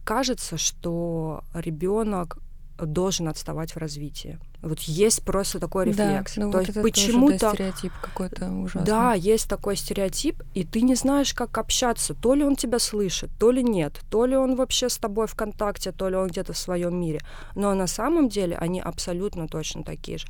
[0.05, 2.39] кажется, что ребенок
[2.79, 4.39] должен отставать в развитии.
[4.65, 6.37] Вот есть просто такой рефлекс.
[6.37, 8.87] Да, ну То вот есть тоже, да, почему-то стереотип какой-то ужасный.
[8.87, 12.15] да, есть такой стереотип, и ты не знаешь, как общаться.
[12.15, 14.01] То ли он тебя слышит, то ли нет.
[14.11, 17.21] То ли он вообще с тобой в контакте, то ли он где-то в своем мире.
[17.55, 20.27] Но на самом деле они абсолютно точно такие же.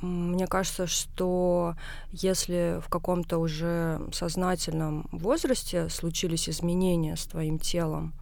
[0.00, 1.74] Мне кажется, что
[2.12, 8.12] если в каком-то уже сознательном возрасте случились изменения с твоим телом,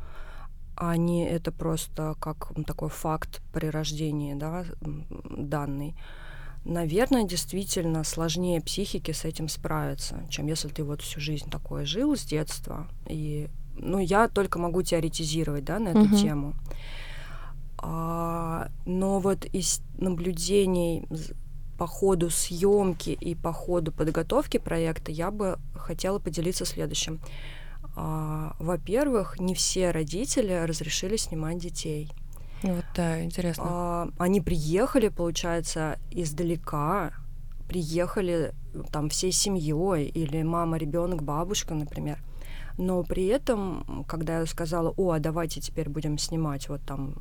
[0.77, 5.95] а не это просто как такой факт при рождении, да, данный,
[6.65, 12.17] наверное, действительно сложнее психике с этим справиться, чем если ты вот всю жизнь такое жил
[12.17, 12.87] с детства.
[13.09, 16.17] И, ну, я только могу теоретизировать, да, на эту Мгм.
[16.17, 16.55] тему.
[17.79, 21.07] А, но вот из наблюдений
[21.79, 27.21] по ходу съемки и по ходу подготовки проекта я бы хотела поделиться следующим.
[27.97, 32.13] А, во-первых, не все родители разрешили снимать детей.
[32.63, 33.65] Вот да, интересно.
[33.67, 37.13] А, они приехали, получается, издалека,
[37.69, 42.19] приехали э, там всей семьей или мама, ребенок, бабушка, например.
[42.77, 47.15] Но при этом, когда я сказала, о, а давайте теперь будем снимать вот там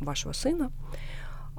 [0.00, 0.72] вашего сына,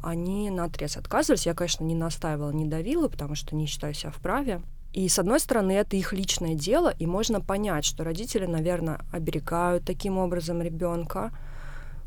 [0.02, 1.46] они на отрез отказывались.
[1.46, 4.62] Я, конечно, не настаивала, не давила, потому что не считаю себя вправе.
[4.94, 9.86] И, с одной стороны, это их личное дело, и можно понять, что родители, наверное, оберегают
[9.86, 11.32] таким образом ребенка,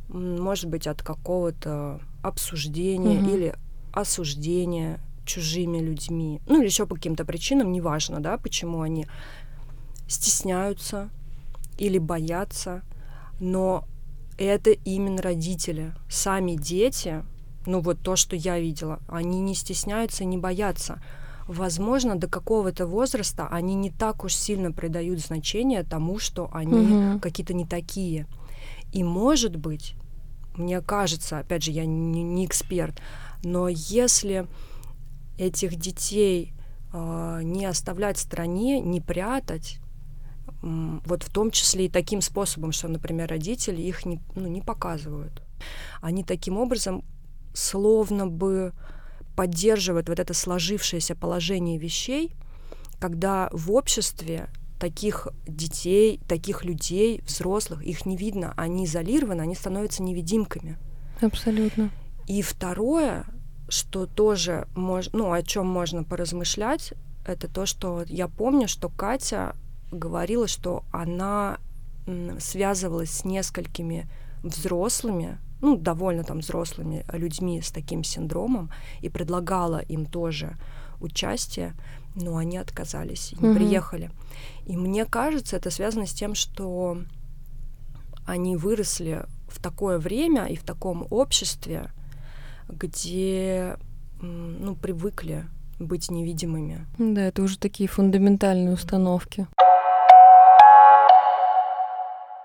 [0.09, 3.29] может быть, от какого-то обсуждения Мгм.
[3.29, 3.55] или
[3.93, 9.07] осуждения чужими людьми, ну или еще по каким-то причинам, неважно, да, почему они
[10.07, 11.09] стесняются
[11.79, 12.83] или боятся,
[13.41, 13.85] но
[14.37, 17.25] это именно родители, сами дети,
[17.67, 21.03] ну вот то, что я видела, они не стесняются, не боятся.
[21.47, 27.21] Возможно, до какого-то возраста они не так уж сильно придают значение тому, что они Мгм.
[27.21, 28.27] какие-то не такие.
[28.93, 29.95] И может быть,
[30.57, 33.01] мне кажется, опять же, я не, не эксперт,
[33.43, 34.47] но если
[35.37, 36.55] этих детей
[36.93, 39.81] а, не оставлять в стране, не прятать,
[40.63, 45.43] вот в том числе и таким способом, что, например, родители их не, ну, не показывают.
[46.01, 47.05] Они таким образом
[47.53, 48.73] словно бы
[49.37, 52.33] поддерживают вот это сложившееся положение вещей,
[52.99, 60.03] когда в обществе таких детей, таких людей, взрослых, их не видно, они изолированы, они становятся
[60.03, 60.79] невидимками.
[61.21, 61.91] Абсолютно.
[62.27, 63.25] И второе,
[63.69, 66.95] что тоже мож, ну, о чем можно поразмышлять,
[67.27, 69.55] это то, что я помню, что Катя
[69.91, 71.59] говорила, что она
[72.39, 74.07] связывалась с несколькими
[74.43, 80.57] взрослыми, ну, довольно там взрослыми людьми с таким синдромом и предлагала им тоже
[81.01, 81.75] участие,
[82.15, 83.55] но они отказались, и не Мгм.
[83.55, 84.11] приехали.
[84.67, 86.99] И мне кажется, это связано с тем, что
[88.27, 91.91] они выросли в такое время и в таком обществе,
[92.69, 93.77] где
[94.21, 95.45] ну, привыкли
[95.79, 96.87] быть невидимыми.
[96.99, 99.47] Да, это уже такие фундаментальные установки.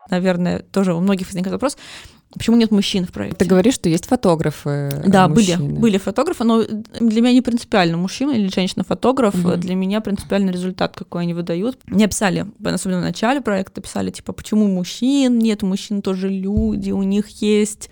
[0.09, 1.77] Наверное, тоже у многих возникает вопрос,
[2.33, 3.37] почему нет мужчин в проекте?
[3.37, 4.69] Ты говоришь, что есть фотографы.
[4.93, 5.79] э, Да, были, мужчины.
[5.79, 9.59] были фотографы, но для меня не принципиально, мужчина или женщина-фотограф, Мгм.
[9.59, 11.77] для меня принципиальный результат, какой они выдают.
[11.87, 17.03] Мне писали, особенно в начале проекта, писали, типа, почему мужчин нет, мужчины тоже люди, у
[17.03, 17.89] них есть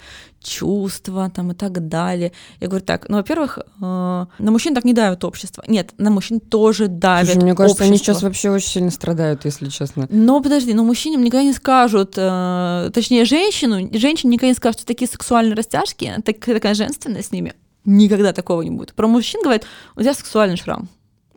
[0.48, 2.32] чувства там и так далее.
[2.60, 5.64] Я говорю так, ну, во-первых, э, на мужчин так не давит общество.
[5.68, 8.14] Нет, на мужчин тоже давит Слушай, мне кажется, они общество.
[8.14, 10.08] сейчас вообще очень сильно страдают, если честно.
[10.10, 14.88] Но подожди, но мужчинам никогда не скажут, э, точнее, женщину, женщине никогда не скажут, что
[14.88, 17.54] такие сексуальные растяжки, так, такая женственность с ними.
[17.86, 18.94] Никогда такого не будет.
[18.94, 19.64] Про мужчин говорят,
[19.96, 20.90] у тебя сексуальный шрам.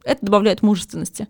[0.04, 1.28] Это добавляет мужественности.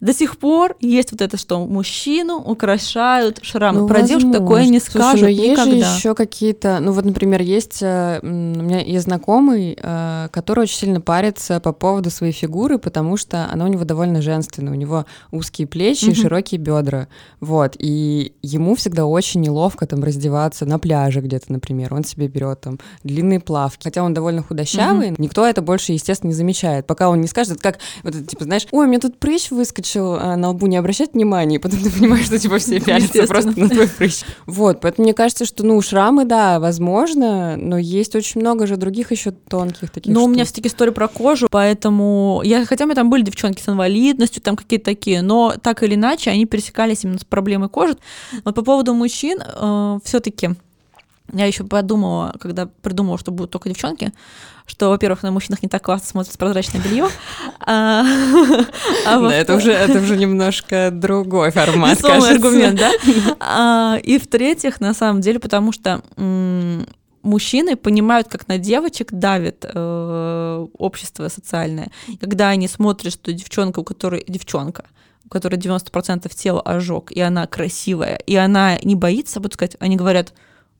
[0.00, 3.82] До сих пор есть вот это, что мужчину украшают шрамы.
[3.82, 5.70] Ну, Про девушку такое не Слушай, скажут но есть никогда.
[5.70, 10.76] же еще какие-то, ну вот, например, есть э, у меня есть знакомый, э, который очень
[10.76, 15.06] сильно парится по поводу своей фигуры, потому что она у него довольно женственная, у него
[15.30, 17.08] узкие плечи и широкие бедра,
[17.40, 22.60] вот, и ему всегда очень неловко там раздеваться на пляже где-то, например, он себе берет
[22.60, 27.20] там длинные плавки, хотя он довольно худощавый, никто это больше, естественно, не замечает, пока он
[27.20, 27.78] не скажет, это как
[28.12, 31.14] вот это, типа, знаешь, ой, у меня тут прыщ выскочил а, на лбу, не обращать
[31.14, 33.26] внимания, и потом ты понимаешь, что типа все пялятся Естественно.
[33.26, 34.22] просто на твой прыщ.
[34.46, 39.10] Вот, поэтому мне кажется, что, ну, шрамы, да, возможно, но есть очень много же других
[39.10, 42.94] еще тонких таких Ну, у меня все-таки история про кожу, поэтому я, хотя у меня
[42.94, 47.18] там были девчонки с инвалидностью, там какие-то такие, но так или иначе они пересекались именно
[47.18, 47.96] с проблемой кожи.
[48.44, 49.40] Вот по поводу мужчин
[50.04, 50.50] все-таки
[51.32, 54.12] я еще подумала, когда придумала, что будут только девчонки,
[54.66, 57.08] что, во-первых, на мужчинах не так классно смотрится прозрачное белье.
[57.64, 58.04] А
[59.06, 62.32] а Да, это уже, это уже немножко другой формат, Весомый кажется.
[62.32, 62.90] аргумент, да?
[63.40, 66.86] А, И в-третьих, на самом деле, потому что м,
[67.22, 71.90] мужчины понимают, как на девочек давит э, общество социальное.
[72.20, 74.84] Когда они смотрят, что девчонка, у которой девчонка,
[75.24, 79.96] у которой 90% тела ожог, и она красивая, и она не боится, буду сказать, они
[79.96, 80.32] говорят,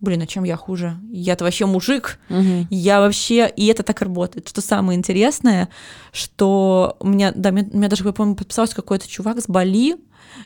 [0.02, 0.98] блин, а чем я хуже?
[1.10, 2.66] Я-то вообще мужик, Мгм.
[2.70, 4.48] я вообще, и это так работает.
[4.48, 5.68] Что самое интересное,
[6.12, 9.96] что у меня, да, у меня даже, я помню, подписался какой-то чувак с Бали,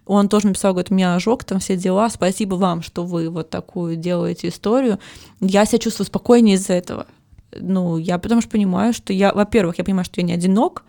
[0.04, 3.50] он тоже написал, говорит, у меня ожог, там все дела, спасибо вам, что вы вот
[3.50, 4.98] такую делаете историю.
[5.40, 7.06] Я себя чувствую спокойнее из-за этого.
[7.58, 10.84] ну, я потому что понимаю, что я, во-первых, я понимаю, что я не одинок,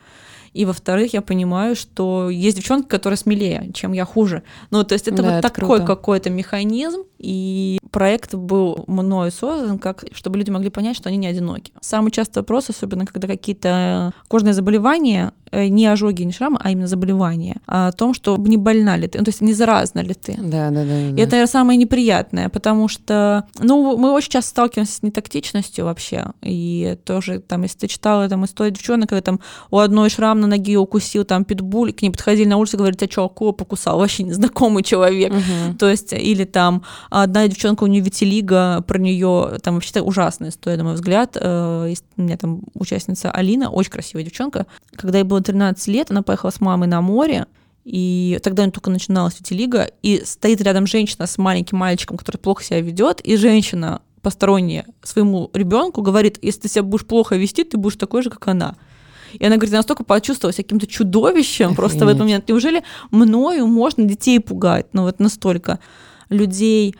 [0.53, 4.41] и во-вторых, я понимаю, что есть девчонки, которые смелее, чем я хуже.
[4.71, 5.85] Ну, то есть это Да, вот это такой круто.
[5.85, 11.27] какой-то механизм, и проект был мною создан, как, чтобы люди могли понять, что они не
[11.27, 11.71] одиноки.
[11.81, 16.87] Самый частый вопрос, особенно когда какие-то кожные заболевания, э, не ожоги, не шрамы, а именно
[16.87, 20.35] заболевания, о том, что не больна ли ты, ну, то есть не заразна ли ты.
[20.37, 20.99] Да, да, да.
[21.09, 26.27] И это, наверное, самое неприятное, потому что, ну, мы очень часто сталкиваемся с нетактичностью вообще.
[26.41, 29.39] И тоже, там, если ты читала там историю девчонок, когда там
[29.71, 32.97] у одной шрам на ноге укусил там питбуль, к ней подходили на улице и говорили,
[32.97, 33.97] тебя что, акула покусал?
[34.07, 35.33] Вообще незнакомый человек.
[35.79, 40.77] То есть, или там одна девчонка, у нее витилиго, про нее там вообще ужасная история,
[40.77, 41.37] на мой взгляд.
[41.39, 44.65] Э, Есть у меня там участница Алина, очень красивая девчонка.
[44.95, 47.45] Когда ей было 13 лет, она поехала с мамой на море,
[47.85, 52.37] и тогда у нее только начиналась витилиго, и стоит рядом женщина с маленьким мальчиком, который
[52.37, 57.63] плохо себя ведет, и женщина посторонняя своему ребенку говорит, если ты себя будешь плохо вести,
[57.63, 58.75] ты будешь такой же, как она.
[59.33, 62.21] И она говорит, я настолько почувствовала себя каким-то чудовищем просто в этот Охренеть.
[62.21, 62.49] момент.
[62.49, 64.87] Неужели мною можно детей пугать?
[64.93, 65.79] Ну вот настолько
[66.29, 66.95] людей,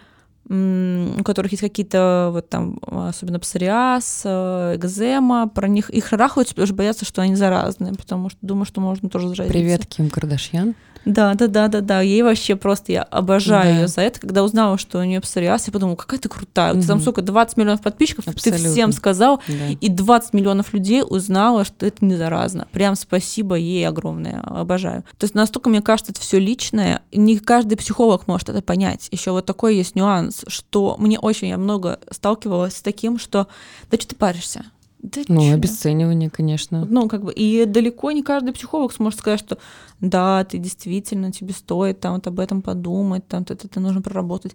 [0.50, 6.68] у которых есть какие-то вот там, особенно псориаз, э, экзема, про них их шарахаются, потому
[6.68, 9.54] что боятся, что они заразные, потому что думаю, что можно тоже заразиться.
[9.58, 10.76] Привет, Ким Кардашьян.
[11.06, 12.02] Да, да, да, да, да.
[12.02, 13.80] Ей вообще просто я обожаю Да.
[13.80, 14.20] ее за это.
[14.20, 16.74] Когда узнала, что у нее псориаз, я подумала, какая ты крутая.
[16.74, 18.70] У тебя там сколько, 20 миллионов подписчиков, ты Абсолютно.
[18.72, 19.54] всем сказал, Да.
[19.80, 22.68] и 20 миллионов людей узнало, что это не заразно.
[22.74, 25.04] Прям спасибо ей огромное, обожаю.
[25.18, 27.02] То есть настолько, мне кажется, это все личное.
[27.14, 29.08] Не каждый психолог может это понять.
[29.10, 33.48] Еще вот такой есть нюанс, что мне очень, я много сталкивалась с таким, что
[33.92, 34.66] да что ты паришься?
[35.00, 35.54] Да Ну, чё?
[35.54, 36.86] обесценивание, конечно.
[36.90, 39.58] Ну, как бы, и далеко не каждый психолог сможет сказать, что
[40.02, 44.54] да, ты действительно, тебе стоит там вот об этом подумать, там это, это нужно проработать.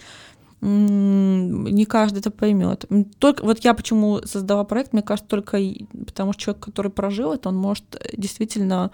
[0.61, 2.85] Не каждый это поймет.
[3.19, 5.59] Только вот я почему создала проект, мне кажется, только
[6.07, 8.93] потому что человек, который прожил это, он может э, действительно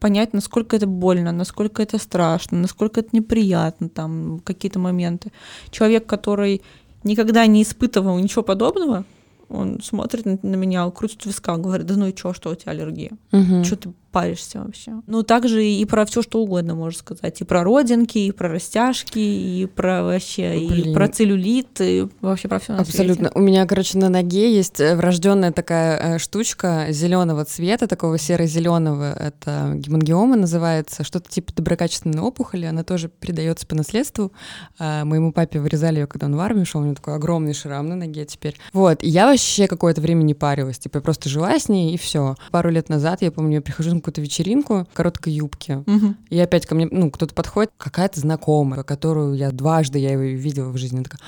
[0.00, 5.30] понять, насколько это больно, насколько это страшно, насколько это неприятно, там какие-то моменты.
[5.70, 6.62] Человек, который
[7.04, 9.04] никогда не испытывал ничего подобного,
[9.48, 12.72] он смотрит на меня, крутит в висках, говорит, да ну и чё, что у тебя
[12.72, 13.10] аллергия?
[13.32, 13.64] Мгм.
[13.64, 14.92] Что ты паришься вообще?
[15.06, 17.40] Ну, также и про все, что угодно можно сказать.
[17.40, 20.94] И про родинки, и про растяжки, и про вообще, и Блин.
[20.94, 23.26] про целлюлит, и вообще про все Абсолютно.
[23.26, 23.32] свете.
[23.34, 29.12] У меня, короче, на ноге есть э, врожденная такая э, штучка зеленого цвета, такого серо-зеленого.
[29.12, 32.66] Это гемангиома называется, что-то типа доброкачественной опухоли.
[32.66, 34.32] Она тоже передается по наследству.
[34.78, 36.80] А, Моему папе вырезали ее, когда он в армию шел.
[36.80, 38.56] У него такой огромный шрам на ноге теперь.
[38.72, 39.02] Вот.
[39.02, 40.78] И я вообще какое-то время не парилась.
[40.78, 42.36] Типа я просто жила с ней, и все.
[42.50, 45.82] Пару лет назад, я помню, я прихожу какую-то вечеринку в короткой юбке.
[45.86, 46.16] Мгм.
[46.28, 50.70] И опять ко мне, ну, кто-то подходит, какая-то знакомая, которую я дважды я его видела
[50.70, 50.96] в жизни.
[50.96, 51.20] Она такая,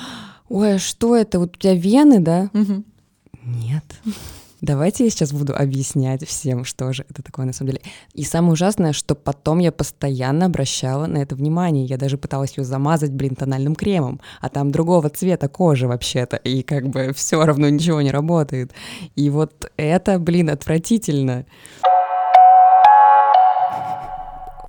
[0.49, 1.39] ой, а что это?
[1.39, 2.51] Вот у тебя вены, да?
[2.53, 2.85] Мгм.
[3.45, 3.85] Нет.
[4.63, 7.83] Давайте я сейчас буду объяснять всем, что же это такое на самом деле.
[8.15, 11.85] И самое ужасное, что потом я постоянно обращала на это внимание.
[11.85, 16.63] Я даже пыталась ее замазать, блин, тональным кремом, а там другого цвета кожи вообще-то, и
[16.63, 18.71] как бы все равно ничего не работает.
[19.17, 21.45] И вот это, блин, отвратительно.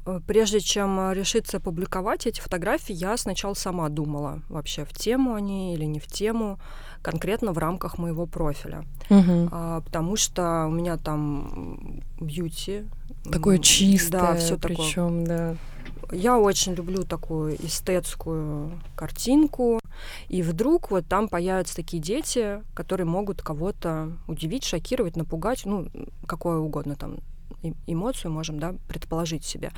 [0.06, 5.34] Э, Прежде чем э, решиться публиковать эти фотографии, я сначала сама думала, вообще в тему
[5.34, 6.60] они или не в тему,
[7.01, 8.86] конкретно в рамках моего профиля.
[9.10, 12.84] А, потому что у меня там бьюти.
[13.32, 14.76] Такое чистое, Да, все такое.
[14.78, 15.56] причем, да.
[16.12, 19.80] Я очень люблю такую эстетскую картинку.
[20.28, 25.88] И вдруг вот там появятся такие дети, которые могут кого-то удивить, шокировать, напугать, ну,
[26.28, 27.18] какое угодно там
[27.88, 29.72] эмоцию можем, да, предположить себе.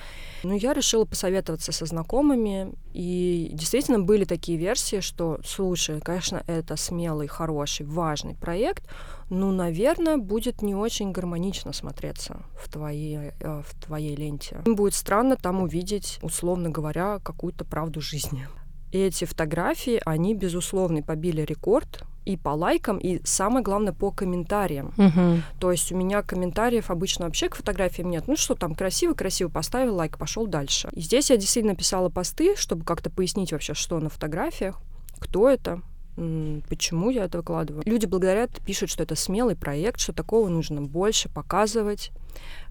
[0.44, 6.76] Ну, я решила посоветоваться со знакомыми, и действительно были такие версии, что, слушай, конечно, это
[6.76, 8.88] смелый, хороший, важный проект,
[9.30, 14.62] ну, наверное, будет не очень гармонично смотреться в твоей, э, в твоей ленте.
[14.66, 18.48] Будет странно там увидеть, условно говоря, какую-то правду жизни.
[18.96, 24.93] И эти фотографии, они, безусловно, побили рекорд и по лайкам, и самое главное, по комментариям.
[24.96, 25.43] Мгм.
[25.60, 28.24] То есть у меня комментариев обычно вообще к фотографиям нет.
[28.28, 30.88] Ну что там, красиво, красиво, поставил лайк, пошел дальше.
[30.93, 34.80] И здесь я действительно писала посты, чтобы как-то пояснить вообще, что на фотографиях,
[35.20, 35.82] кто это,
[36.16, 37.84] почему я это выкладываю.
[37.86, 42.12] Люди благодарят, пишут, что это смелый проект, что такого нужно больше показывать,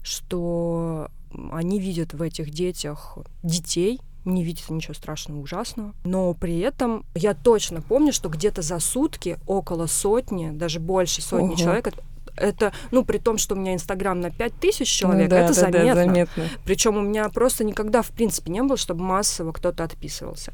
[0.01, 1.11] что
[1.51, 5.93] они видят в этих детях детей, не видят ничего страшного, ужасного.
[6.03, 11.47] Но при этом я точно помню, что где-то за сутки около сотни, даже больше сотни
[11.49, 11.55] Ого.
[11.55, 11.93] человек,
[12.37, 15.61] это- ну, при том, что у меня Инстаграм на 5000 человек, Ну да, это да,
[15.71, 16.03] да, заметно.
[16.05, 16.43] заметно.
[16.65, 20.51] Причем у меня просто никогда, в принципе, не было, чтобы массово кто-то отписывался.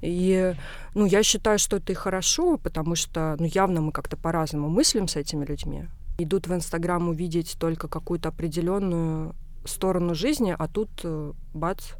[0.00, 0.54] И,
[0.94, 5.06] ну, я считаю, что это и хорошо, потому что, ну, явно мы как-то по-разному мыслим
[5.08, 5.84] с этими людьми.
[6.18, 11.92] идут в Инстаграм увидеть только какую-то определенную сторону жизни, а тут э, бац,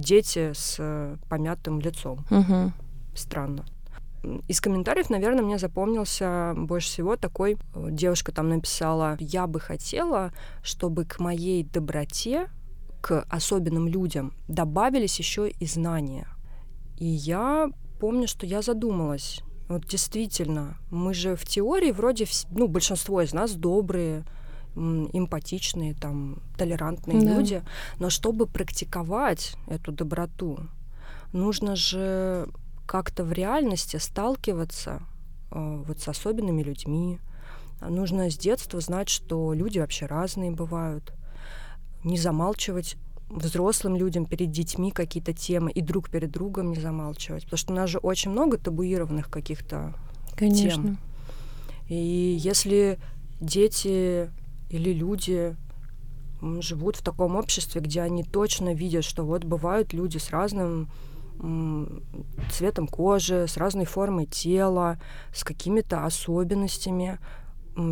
[0.00, 2.24] дети с э, помятым лицом.
[2.30, 2.72] Мгм.
[3.14, 3.64] Странно.
[4.48, 10.32] Из комментариев, наверное, мне запомнился больше всего такой, э, девушка там написала, я бы хотела,
[10.62, 12.48] чтобы к моей доброте,
[13.00, 16.28] к особенным людям добавились еще и знания.
[16.98, 23.22] И я помню, что я задумалась, вот действительно, мы же в теории вроде, ну, большинство
[23.22, 24.24] из нас добрые,
[24.76, 27.34] эмпатичные, там, толерантные Да.
[27.36, 27.62] люди,
[27.98, 30.60] но чтобы практиковать эту доброту,
[31.32, 32.48] нужно же
[32.86, 35.02] как-то в реальности сталкиваться
[35.50, 37.18] э, вот с особенными людьми.
[37.80, 41.12] Нужно с детства знать, что люди вообще разные бывают.
[42.04, 42.96] Не замалчивать
[43.30, 47.44] взрослым людям перед детьми какие-то темы и друг перед другом не замалчивать.
[47.44, 49.94] Потому что у нас же очень много табуированных каких-то
[50.36, 50.96] Конечно.
[51.88, 51.94] и
[52.40, 52.98] если
[53.40, 54.30] дети
[54.70, 55.56] или люди
[56.60, 60.88] живут в таком обществе, где они точно видят, что вот бывают люди с разным
[62.50, 64.98] цветом кожи, с разной формой тела,
[65.34, 67.18] с какими-то особенностями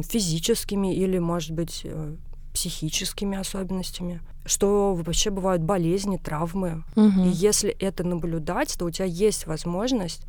[0.04, 2.14] физическими или, может быть, э,
[2.52, 7.24] психическими особенностями, что вообще бывают болезни, травмы, Мгм.
[7.24, 10.26] и если это наблюдать, то у тебя есть возможность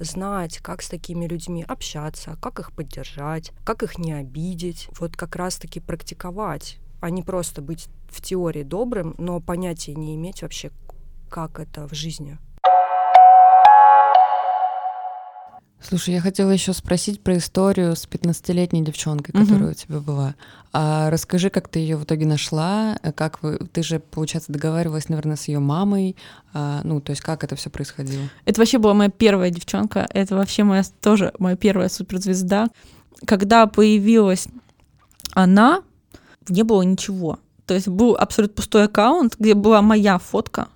[0.00, 4.88] знать, как с такими людьми общаться, как их поддержать, как их не обидеть.
[4.98, 10.42] Вот как раз-таки практиковать, а не просто быть в теории добрым, но понятия не иметь
[10.42, 10.70] вообще,
[11.28, 12.38] как это в жизни.
[15.82, 20.34] Слушай, я хотела еще спросить про историю с 15-летней девчонкой, которая у тебя была.
[20.72, 25.08] А расскажи, как ты ее в итоге нашла, э, как вы, ты же, получается, договаривалась,
[25.08, 26.16] наверное, с ее мамой,
[26.52, 28.22] а, ну, то есть как это все происходило?
[28.44, 30.06] Это вообще была моя первая девчонка.
[30.12, 32.68] Это вообще моя тоже моя первая суперзвезда.
[33.24, 34.46] Когда появилась
[35.32, 35.82] она,
[36.48, 37.38] не было ничего.
[37.66, 40.68] То есть был абсолютно пустой аккаунт, где была моя фотка,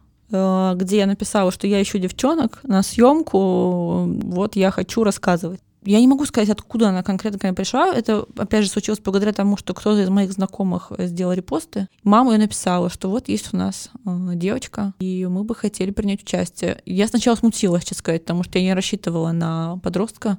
[0.77, 5.61] где я написала, что я ищу девчонок на съемку, вот я хочу рассказывать.
[5.87, 7.93] Я не могу сказать, откуда она конкретно ко мне пришла.
[7.93, 11.89] Это, опять же, случилось благодаря тому, что кто-то из моих знакомых сделал репосты.
[12.03, 16.23] Мама ее написала, что вот есть у нас э, девочка, и мы бы хотели принять
[16.23, 16.81] участие.
[16.87, 20.39] Я сначала смутилась, честно сказать, потому что я не рассчитывала на подростка.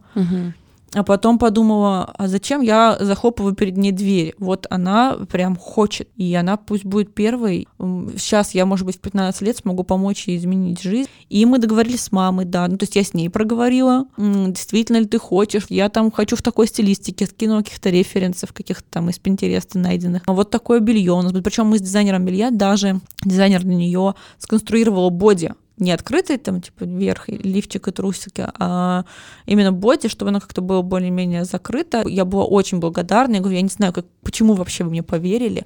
[0.96, 4.34] А потом подумала, а зачем я захлопываю перед ней дверь?
[4.40, 7.68] Вот она прям хочет, и она пусть будет первой.
[7.78, 11.10] Сейчас я, может быть, в 15 лет смогу помочь ей изменить жизнь.
[11.30, 12.66] И мы договорились с мамой, да.
[12.70, 15.66] Ну, то есть я с ней проговорила, действительно ли ты хочешь.
[15.68, 20.24] Я там хочу в такой стилистике, скинула каких-то референсов, каких-то там из Пинтереста найденных.
[20.28, 21.44] А вот такое белье у нас будет.
[21.44, 26.84] Причем мы с дизайнером белья даже, дизайнер для нее сконструировала боди не открытый там типа
[26.86, 29.06] верх, лифчик и трусики, а
[29.46, 32.04] именно боди, чтобы оно как-то было более-менее закрыто.
[32.08, 33.36] Я была очень благодарна.
[33.36, 35.66] Я говорю, я не знаю, как, почему вообще вы мне поверили.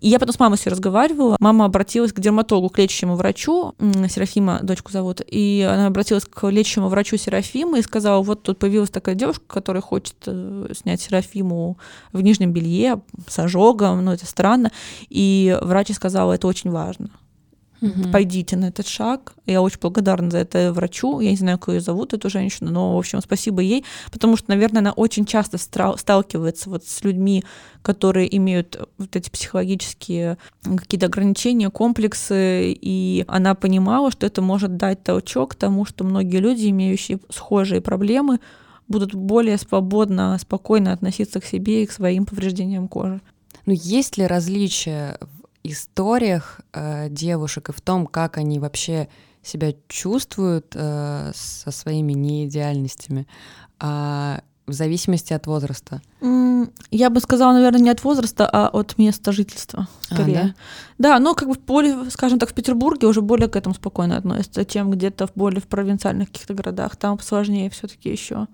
[0.00, 1.36] И я потом с мамой все разговаривала.
[1.40, 3.74] Мама обратилась к дерматологу, к лечащему врачу.
[4.08, 5.22] Серафима, дочку зовут.
[5.26, 9.80] И она обратилась к лечащему врачу Серафимы и сказала, вот тут появилась такая девушка, которая
[9.80, 11.78] хочет э, снять Серафиму
[12.12, 14.04] в нижнем белье с ожогом.
[14.04, 14.70] Ну, это странно.
[15.08, 17.08] И врач ей сказала, это очень важно
[17.80, 18.10] Мгм.
[18.10, 19.34] пойдите на этот шаг.
[19.44, 21.20] Я очень благодарна за это врачу.
[21.20, 24.50] Я не знаю, как ее зовут, эту женщину, но, в общем, спасибо ей, потому что,
[24.50, 27.44] наверное, она очень часто сталкивается вот с людьми,
[27.82, 35.02] которые имеют вот эти психологические какие-то ограничения, комплексы, и она понимала, что это может дать
[35.02, 38.40] толчок тому, что многие люди, имеющие схожие проблемы,
[38.88, 43.20] будут более свободно, спокойно относиться к себе и к своим повреждениям кожи.
[43.66, 45.18] Ну, есть ли различия
[45.72, 49.08] историях э, девушек и в том, как они вообще
[49.42, 53.26] себя чувствуют э, со своими неидеальностями,
[53.78, 56.02] а, в зависимости от возраста?
[56.20, 60.54] М, Я бы сказала, наверное, не от возраста, а от места жительства, А, скорее.
[60.98, 61.18] да?
[61.20, 64.64] ну как бы в более, скажем так, в Петербурге уже более к этому спокойно относятся,
[64.64, 66.96] чем где-то в более в провинциальных каких-то городах.
[66.96, 68.48] Там сложнее все-таки еще.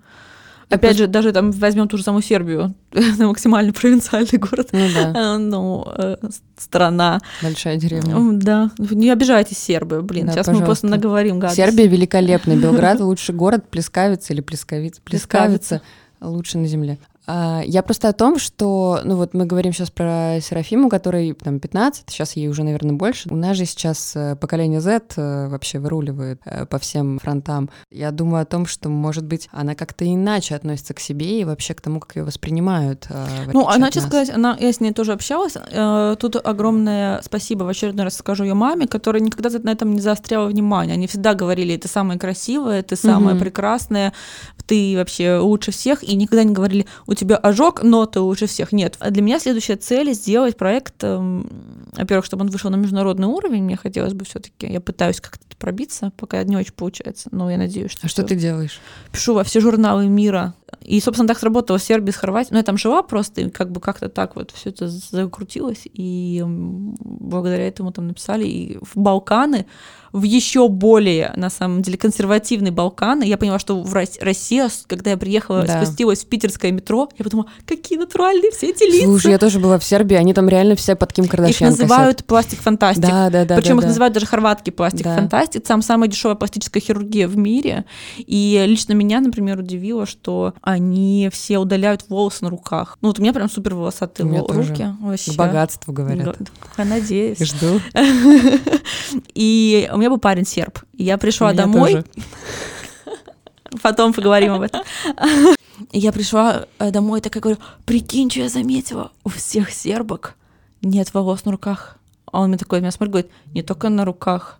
[0.69, 5.13] Опять же, даже там возьмем ту же самую Сербию, это максимально провинциальный город, Ну да,
[5.15, 6.17] э, ну, э,
[6.57, 7.19] страна.
[7.41, 8.15] большая деревня.
[8.39, 10.87] Да, не обижайтесь, сербы, блин, Да, сейчас мы просто пожалуйста.
[10.87, 11.61] наговорим гадости.
[11.61, 15.81] Сербия великолепная, Белград лучший город, плескавица или плескавица, плескавица
[16.21, 16.97] лучше на земле.
[17.25, 21.59] А, Я просто о том, что, ну вот мы говорим сейчас про Серафиму, которой там
[21.59, 23.29] 15, сейчас ей уже, наверное, больше.
[23.29, 27.69] У нас же сейчас э, поколение Z э, вообще выруливает э, по всем фронтам.
[27.91, 31.73] Я думаю о том, что, может быть, она как-то иначе относится к себе и вообще
[31.73, 33.07] к тому, как ее воспринимают.
[33.53, 35.53] Ну, она, честно сказать, она, я с ней тоже общалась.
[36.19, 40.47] Тут огромное спасибо в очередной раз скажу ее маме, которая никогда на этом не заостряла
[40.47, 40.93] внимание.
[40.95, 43.43] Они всегда говорили, ты самая красивая, ты самая Мгм.
[43.43, 44.13] прекрасная,
[44.65, 48.47] ты вообще лучше всех, и никогда не говорили, у у тебя ожог, но ты лучше
[48.47, 48.71] всех.
[48.71, 48.97] Нет.
[48.99, 51.49] А для меня следующая цель сделать проект, эм,
[51.93, 53.63] во-первых, чтобы он вышел на международный уровень.
[53.63, 57.91] Мне хотелось бы все-таки, я пытаюсь как-то пробиться, пока не очень получается, но я надеюсь,
[57.91, 58.05] что.
[58.05, 58.27] А что всё.
[58.27, 58.79] ты делаешь?
[59.11, 60.55] Пишу во все журналы мира.
[60.81, 62.53] И, собственно, так сработало в Сербии, с Хорватией.
[62.53, 65.81] Ну, я там жила просто, и как бы как-то так вот все это закрутилось.
[65.93, 68.45] И благодаря этому там написали.
[68.45, 69.65] И в Балканы,
[70.11, 73.23] в еще более, на самом деле, консервативные Балканы.
[73.23, 75.83] Я поняла, что в Рос- Россия, с- когда я приехала, Да.
[75.83, 79.05] спустилась в питерское метро, я подумала, какие натуральные все эти лица.
[79.05, 82.25] Слушай, я тоже была в Сербии, они там реально все под Ким Их Кардашьян называют
[82.25, 83.01] пластик фантастик.
[83.03, 83.55] Да, да, да.
[83.55, 83.87] Причем да, их да.
[83.87, 85.27] называют даже хорватский пластик Да.
[85.65, 87.85] Там самая дешевая пластическая хирургия в мире.
[88.17, 92.97] И лично меня, например, удивило, что они все удаляют волосы на руках.
[93.01, 94.95] Ну вот у меня прям супер волосатые У руки.
[95.01, 95.33] Вообще.
[95.33, 96.37] К богатству, говорят.
[96.77, 97.39] Я надеюсь.
[97.39, 97.81] Жду.
[99.35, 100.79] И у меня был парень серб.
[100.93, 101.91] Я пришла домой.
[101.91, 102.05] тоже.
[103.81, 104.83] Потом поговорим об этом.
[105.91, 110.35] Я пришла э, домой такая говорю, прикинь, что я заметила, у всех сербок
[110.81, 111.97] нет волос на руках.
[112.31, 114.59] А он мне такой, меня смотрит, говорит, не только на руках,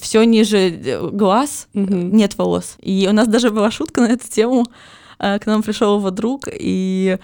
[0.00, 2.16] все ниже э, глаз Мгм.
[2.16, 2.76] нет волос.
[2.80, 4.66] И у нас даже была шутка на эту тему.
[5.18, 7.18] Э, К нам пришел его друг, и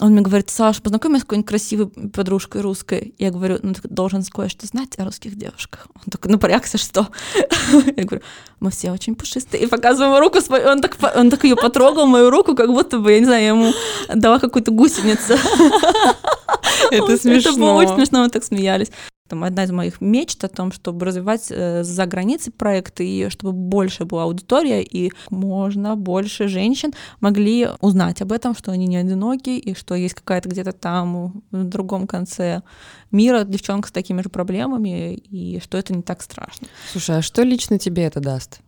[0.00, 3.14] он мне говорит, Саш, познакомь меня с какой-нибудь красивой подружкой русской.
[3.18, 5.88] Я говорю, ну ты должен кое-что знать о русских девушках.
[5.94, 7.08] Он такой напрягся, что?
[7.96, 8.22] Я говорю,
[8.60, 9.62] мы все очень пушистые.
[9.62, 12.68] И показываю ему руку свою, он так, по- он так ее потрогал, мою руку, как
[12.70, 13.72] будто бы, я не знаю, я ему
[14.14, 15.34] дала какую-то гусеницу.
[16.90, 17.76] Это Это было смешно.
[17.76, 18.90] очень смешно, мы так смеялись.
[19.30, 23.52] Там одна из моих мечт о том, чтобы развивать э, за границей проекты, и чтобы
[23.52, 29.50] больше была аудитория, и можно больше женщин могли узнать об этом, что они не одиноки,
[29.50, 32.62] и что есть какая-то где-то там, в другом конце
[33.12, 36.66] мира девчонка с такими же проблемами, и что это не так страшно.
[36.90, 38.60] Слушай, а что лично тебе это даст?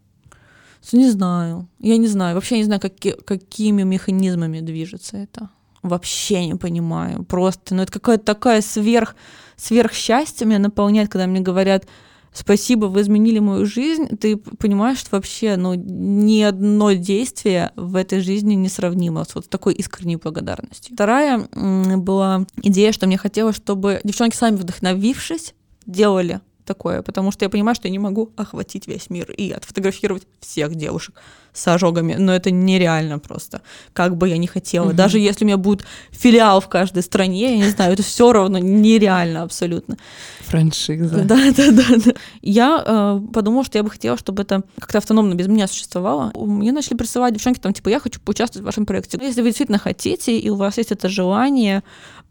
[0.92, 1.68] Не знаю.
[1.80, 2.36] Я не знаю.
[2.36, 5.48] Вообще не знаю, каки- какими механизмами движется это.
[5.82, 7.24] Вообще не понимаю.
[7.24, 9.16] Просто, ну это какая-то такая сверх,
[9.62, 11.86] сверхсчастье меня наполняет, когда мне говорят,
[12.32, 14.16] спасибо, вы изменили мою жизнь.
[14.16, 19.48] Ты понимаешь, что вообще, ну, ни одно действие в этой жизни не сравнимо с вот
[19.48, 20.94] такой искренней благодарностью.
[20.94, 25.54] Вторая была идея, что мне хотелось, чтобы девчонки сами вдохновившись,
[25.86, 30.26] делали такое, потому что я понимаю, что я не могу охватить весь мир и отфотографировать
[30.40, 31.16] всех девушек
[31.52, 33.60] с ожогами, но это нереально просто,
[33.92, 34.86] как бы я ни хотела.
[34.86, 34.96] Мгм.
[34.96, 38.58] Даже если у меня будет филиал в каждой стране, я не знаю, это все равно
[38.58, 39.96] нереально абсолютно.
[40.40, 41.22] Франшиза.
[41.24, 42.12] Да, да, да, да.
[42.40, 46.32] Я э, подумала, что я бы хотела, чтобы это как-то автономно без меня существовало.
[46.34, 49.18] Мне начали присылать девчонки, там, типа, я хочу поучаствовать в вашем проекте.
[49.20, 51.82] Если вы действительно хотите, и у вас есть это желание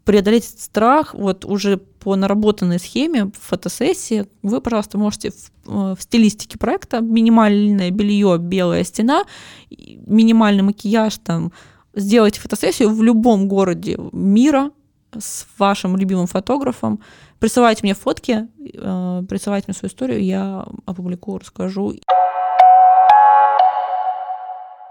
[0.04, 5.94] преодолеть этот страх, вот уже по наработанной схеме в фотосессии, вы, пожалуйста, можете в, э,
[5.96, 9.22] в стилистике проекта минимальное белье, белая стена,
[9.70, 11.52] минимальный макияж, там,
[11.94, 14.72] сделайте фотосессию в любом городе мира
[15.16, 16.98] с вашим любимым фотографом,
[17.38, 21.94] присылайте мне фотки, э, присылайте мне свою историю, я опубликую, расскажу.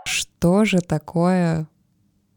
[0.05, 1.68] Что же такое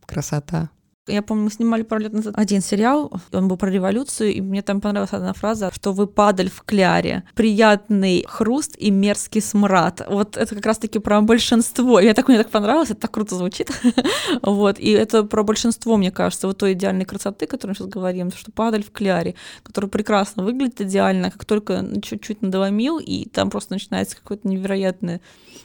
[0.04, 0.70] красота?
[1.07, 4.62] Я помню, мы снимали пару лет назад один сериал, он был про революцию, и мне
[4.62, 10.00] там понравилась одна фраза, что вы падаль в кляре, приятный хруст и мерзкий смрад.
[10.09, 11.98] Вот это как раз-таки про большинство.
[12.00, 13.70] Мне так, мне так понравилось, это так круто звучит.
[14.42, 17.88] вот, и это про большинство, мне кажется, вот той идеальной красоты, о которой мы сейчас
[17.88, 23.50] говорим, что падаль в кляре, который прекрасно выглядит идеально, как только чуть-чуть надломил, и там
[23.50, 25.20] просто начинается какое-то невероятное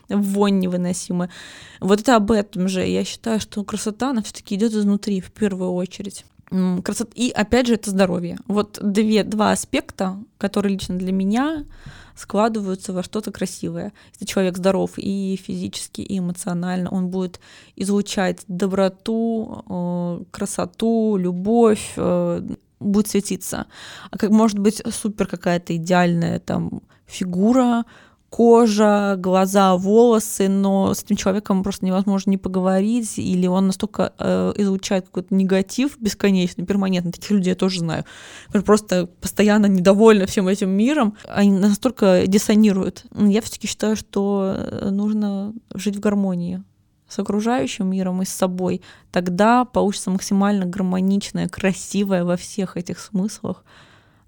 [0.09, 1.29] вонь невыносимая.
[1.79, 2.85] Вот это об этом же.
[2.85, 6.25] Я считаю, что красота, она все-таки идет изнутри в первую очередь.
[6.83, 7.11] Красота.
[7.13, 8.37] И опять же, это здоровье.
[8.47, 11.65] Вот две, два аспекта, которые лично для меня
[12.15, 13.93] складываются во что-то красивое.
[14.13, 17.39] Если человек здоров и физически, и эмоционально, он будет
[17.75, 22.41] излучать доброту, э, красоту, любовь, э,
[22.79, 23.67] будет светиться.
[24.09, 27.85] А как может быть супер какая-то идеальная там фигура,
[28.29, 34.53] кожа, глаза, волосы, но с этим человеком просто невозможно не поговорить, или он настолько э,
[34.57, 37.11] излучает какой-то негатив бесконечный, перманентный.
[37.11, 38.05] Таких людей я тоже знаю.
[38.65, 41.17] Просто постоянно недовольны всем этим миром.
[41.27, 43.05] Они настолько диссонируют.
[43.15, 46.63] Я все-таки считаю, что э, нужно жить в гармонии
[47.07, 48.81] с окружающим миром и с собой.
[49.11, 53.63] Тогда получится максимально гармоничная, красивая во всех этих смыслах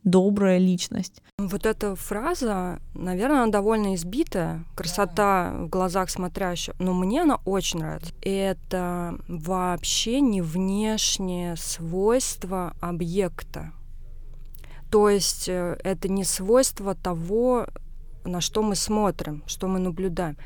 [0.04, 1.22] добрая личность.
[1.38, 4.66] Вот эта фраза, наверное, она довольно избитая.
[4.76, 6.76] Красота в глазах смотрящего.
[6.80, 8.14] Но мне она очень нравится.
[8.22, 13.72] Это вообще не внешнее свойство объекта.
[14.90, 17.68] То есть э, это не свойство того,
[18.26, 20.38] на что мы смотрим, что мы наблюдаем.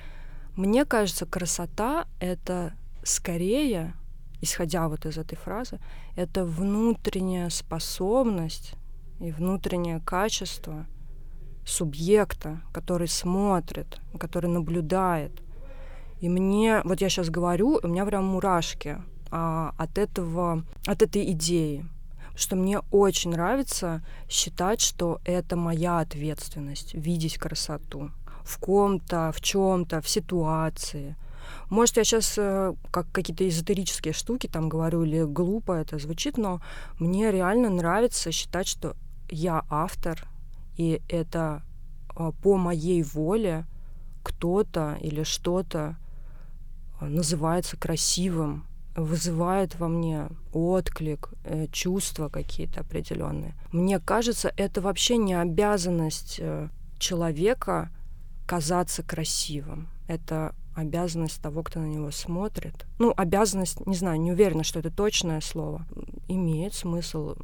[0.55, 3.93] Мне кажется, красота— это скорее
[4.41, 5.79] исходя вот из этой фразы,
[6.15, 8.75] это внутренняя способность
[9.25, 10.85] и внутреннее качество
[11.65, 15.41] субъекта, который смотрит, который наблюдает.
[16.21, 19.01] И мне, вот я сейчас говорю, у меня прям мурашки
[19.31, 21.85] а, от этого, от этой идеи,
[22.35, 28.11] что мне очень нравится считать, что это моя ответственность видеть красоту
[28.43, 31.15] в ком-то, в чем-то, в ситуации.
[31.69, 36.61] Может, я сейчас э, как какие-то эзотерические штуки там говорю или глупо это звучит, но
[36.99, 38.95] мне реально нравится считать, что
[39.29, 40.27] я автор,
[40.77, 41.63] и это
[42.15, 43.65] э, по моей воле
[44.23, 45.97] кто-то или что-то
[46.99, 48.65] э, называется красивым,
[48.95, 53.53] вызывает во мне отклик, э, чувства какие-то определенные.
[53.71, 57.89] Мне кажется, это вообще не обязанность э, человека
[58.47, 59.89] казаться красивым.
[60.07, 62.85] Это обязанность того, кто на него смотрит.
[62.99, 65.85] Ну, обязанность, не знаю, не уверена, что это точное слово.
[66.27, 67.35] Имеет смысл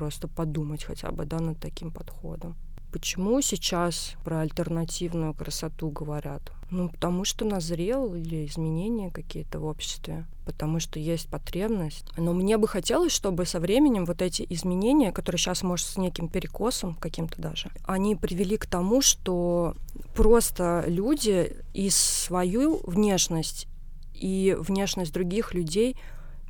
[0.00, 2.56] просто подумать хотя бы, да, над таким подходом.
[2.90, 6.40] Почему сейчас про альтернативную красоту говорят?
[6.70, 12.06] Ну, потому что назрел или изменения какие-то в обществе, потому что есть потребность.
[12.16, 16.28] Но мне бы хотелось, чтобы со временем вот эти изменения, которые сейчас, может, с неким
[16.28, 19.74] перекосом каким-то даже, они привели к тому, что
[20.14, 23.68] просто люди и свою внешность,
[24.14, 25.94] и внешность других людей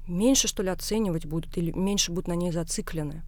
[0.07, 3.25] меньше, что ли, оценивать будут или меньше будут на ней зациклены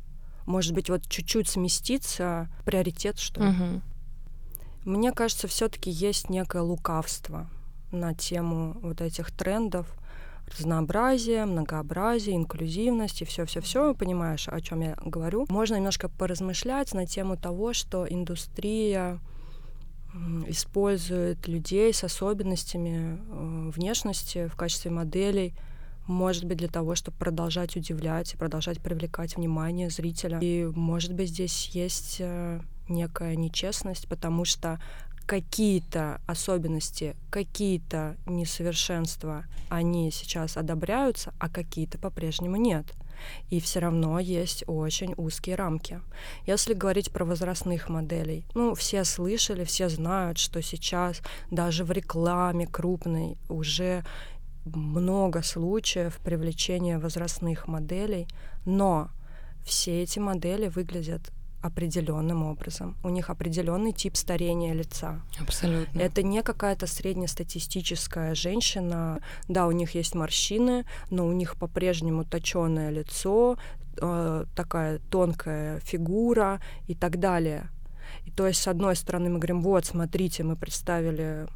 [0.46, 3.48] может быть, вот чуть-чуть сместиться приоритет, что ли.
[3.48, 3.82] Угу.
[4.84, 7.48] Мне кажется, все-таки есть некое лукавство
[7.90, 9.86] на тему вот этих трендов
[10.58, 15.46] разнообразия, многообразия, инклюзивности, все-все-все, понимаешь, о чем я говорю.
[15.48, 19.18] Можно немножко поразмышлять на тему того, что индустрия
[20.46, 25.54] использует людей с особенностями э, внешности в качестве моделей
[26.06, 30.38] может быть, для того, чтобы продолжать удивлять и продолжать привлекать внимание зрителя.
[30.40, 34.80] И, может быть, здесь есть э, некая нечестность, потому что
[35.26, 42.86] какие-то особенности, какие-то несовершенства, они сейчас одобряются, а какие-то по-прежнему нет.
[43.50, 46.00] И все равно есть очень узкие рамки.
[46.44, 52.66] Если говорить про возрастных моделей, ну, все слышали, все знают, что сейчас даже в рекламе
[52.66, 54.04] крупной уже
[54.64, 58.28] много случаев привлечения возрастных моделей,
[58.64, 59.10] но
[59.64, 61.32] все эти модели выглядят
[61.62, 62.96] определенным образом.
[63.04, 65.20] У них определенный тип старения лица.
[65.40, 66.00] Абсолютно.
[66.00, 69.20] Это не какая-то среднестатистическая женщина.
[69.48, 73.56] Да, у них есть морщины, но у них по-прежнему точеное лицо,
[74.00, 77.70] э, такая тонкая фигура и так далее.
[78.24, 81.46] И то есть, с одной стороны, мы говорим, вот, смотрите, мы представили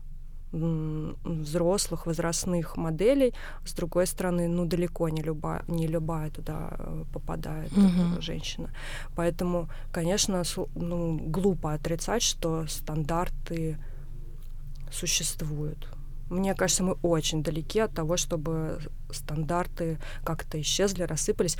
[1.24, 3.34] взрослых, возрастных моделей.
[3.64, 8.20] С другой стороны, ну, далеко не любая, не любая туда э, попадает угу.
[8.20, 8.70] женщина.
[9.14, 10.42] Поэтому, конечно,
[10.74, 13.78] ну, глупо отрицать, что стандарты
[14.90, 15.88] существуют.
[16.28, 18.80] Мне кажется, мы очень далеки от того, чтобы
[19.12, 21.56] стандарты как-то исчезли, рассыпались.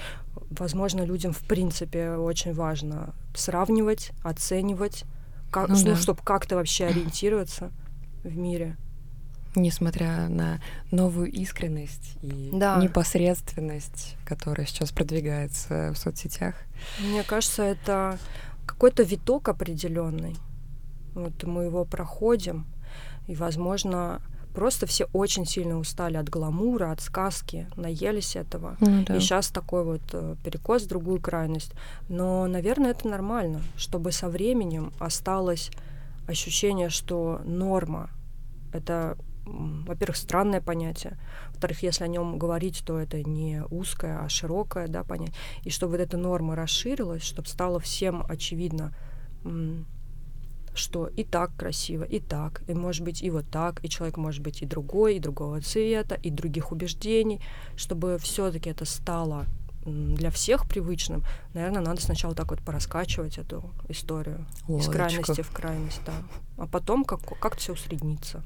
[0.51, 5.05] Возможно, людям в принципе очень важно сравнивать, оценивать,
[5.53, 5.97] как, ну, ну, да.
[5.97, 7.71] чтобы как-то вообще ориентироваться
[8.25, 8.77] в мире.
[9.57, 12.77] Несмотря на новую искренность и да.
[12.77, 16.55] непосредственность, которая сейчас продвигается в соцсетях.
[17.01, 18.19] Мне кажется, это
[18.67, 20.37] какой-то виток определенный.
[21.15, 22.67] Вот мы его проходим,
[23.27, 24.21] и, возможно,
[24.55, 28.77] просто все очень сильно устали от гламура, от сказки, наелись этого.
[28.81, 29.17] Ну, да.
[29.17, 31.73] И сейчас такой вот э, перекос в другую крайность.
[32.09, 35.71] Но, наверное, это нормально, чтобы со временем осталось
[36.27, 38.11] ощущение, что норма—
[38.73, 39.17] это
[39.47, 41.19] во-первых, странное понятие.
[41.51, 45.37] Во-вторых, если о нем говорить, то это не узкое, а широкое да, понятие.
[45.63, 48.93] И чтобы вот эта норма расширилась, чтобы стало всем очевидно,
[50.75, 54.43] что и так красиво, и так, и может быть и вот так, и человек может
[54.43, 57.41] быть и другой, и другого цвета, и других убеждений,
[57.77, 59.47] чтобы все-таки это стало
[59.87, 61.23] для всех привычным,
[61.55, 64.91] наверное, надо сначала так вот пораскачивать эту историю Лодочку.
[64.91, 66.13] из крайности в крайность, да.
[66.59, 68.43] А потом как, как все усреднится.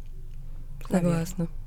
[0.91, 1.47] Согласна.
[1.47, 1.61] Наверное.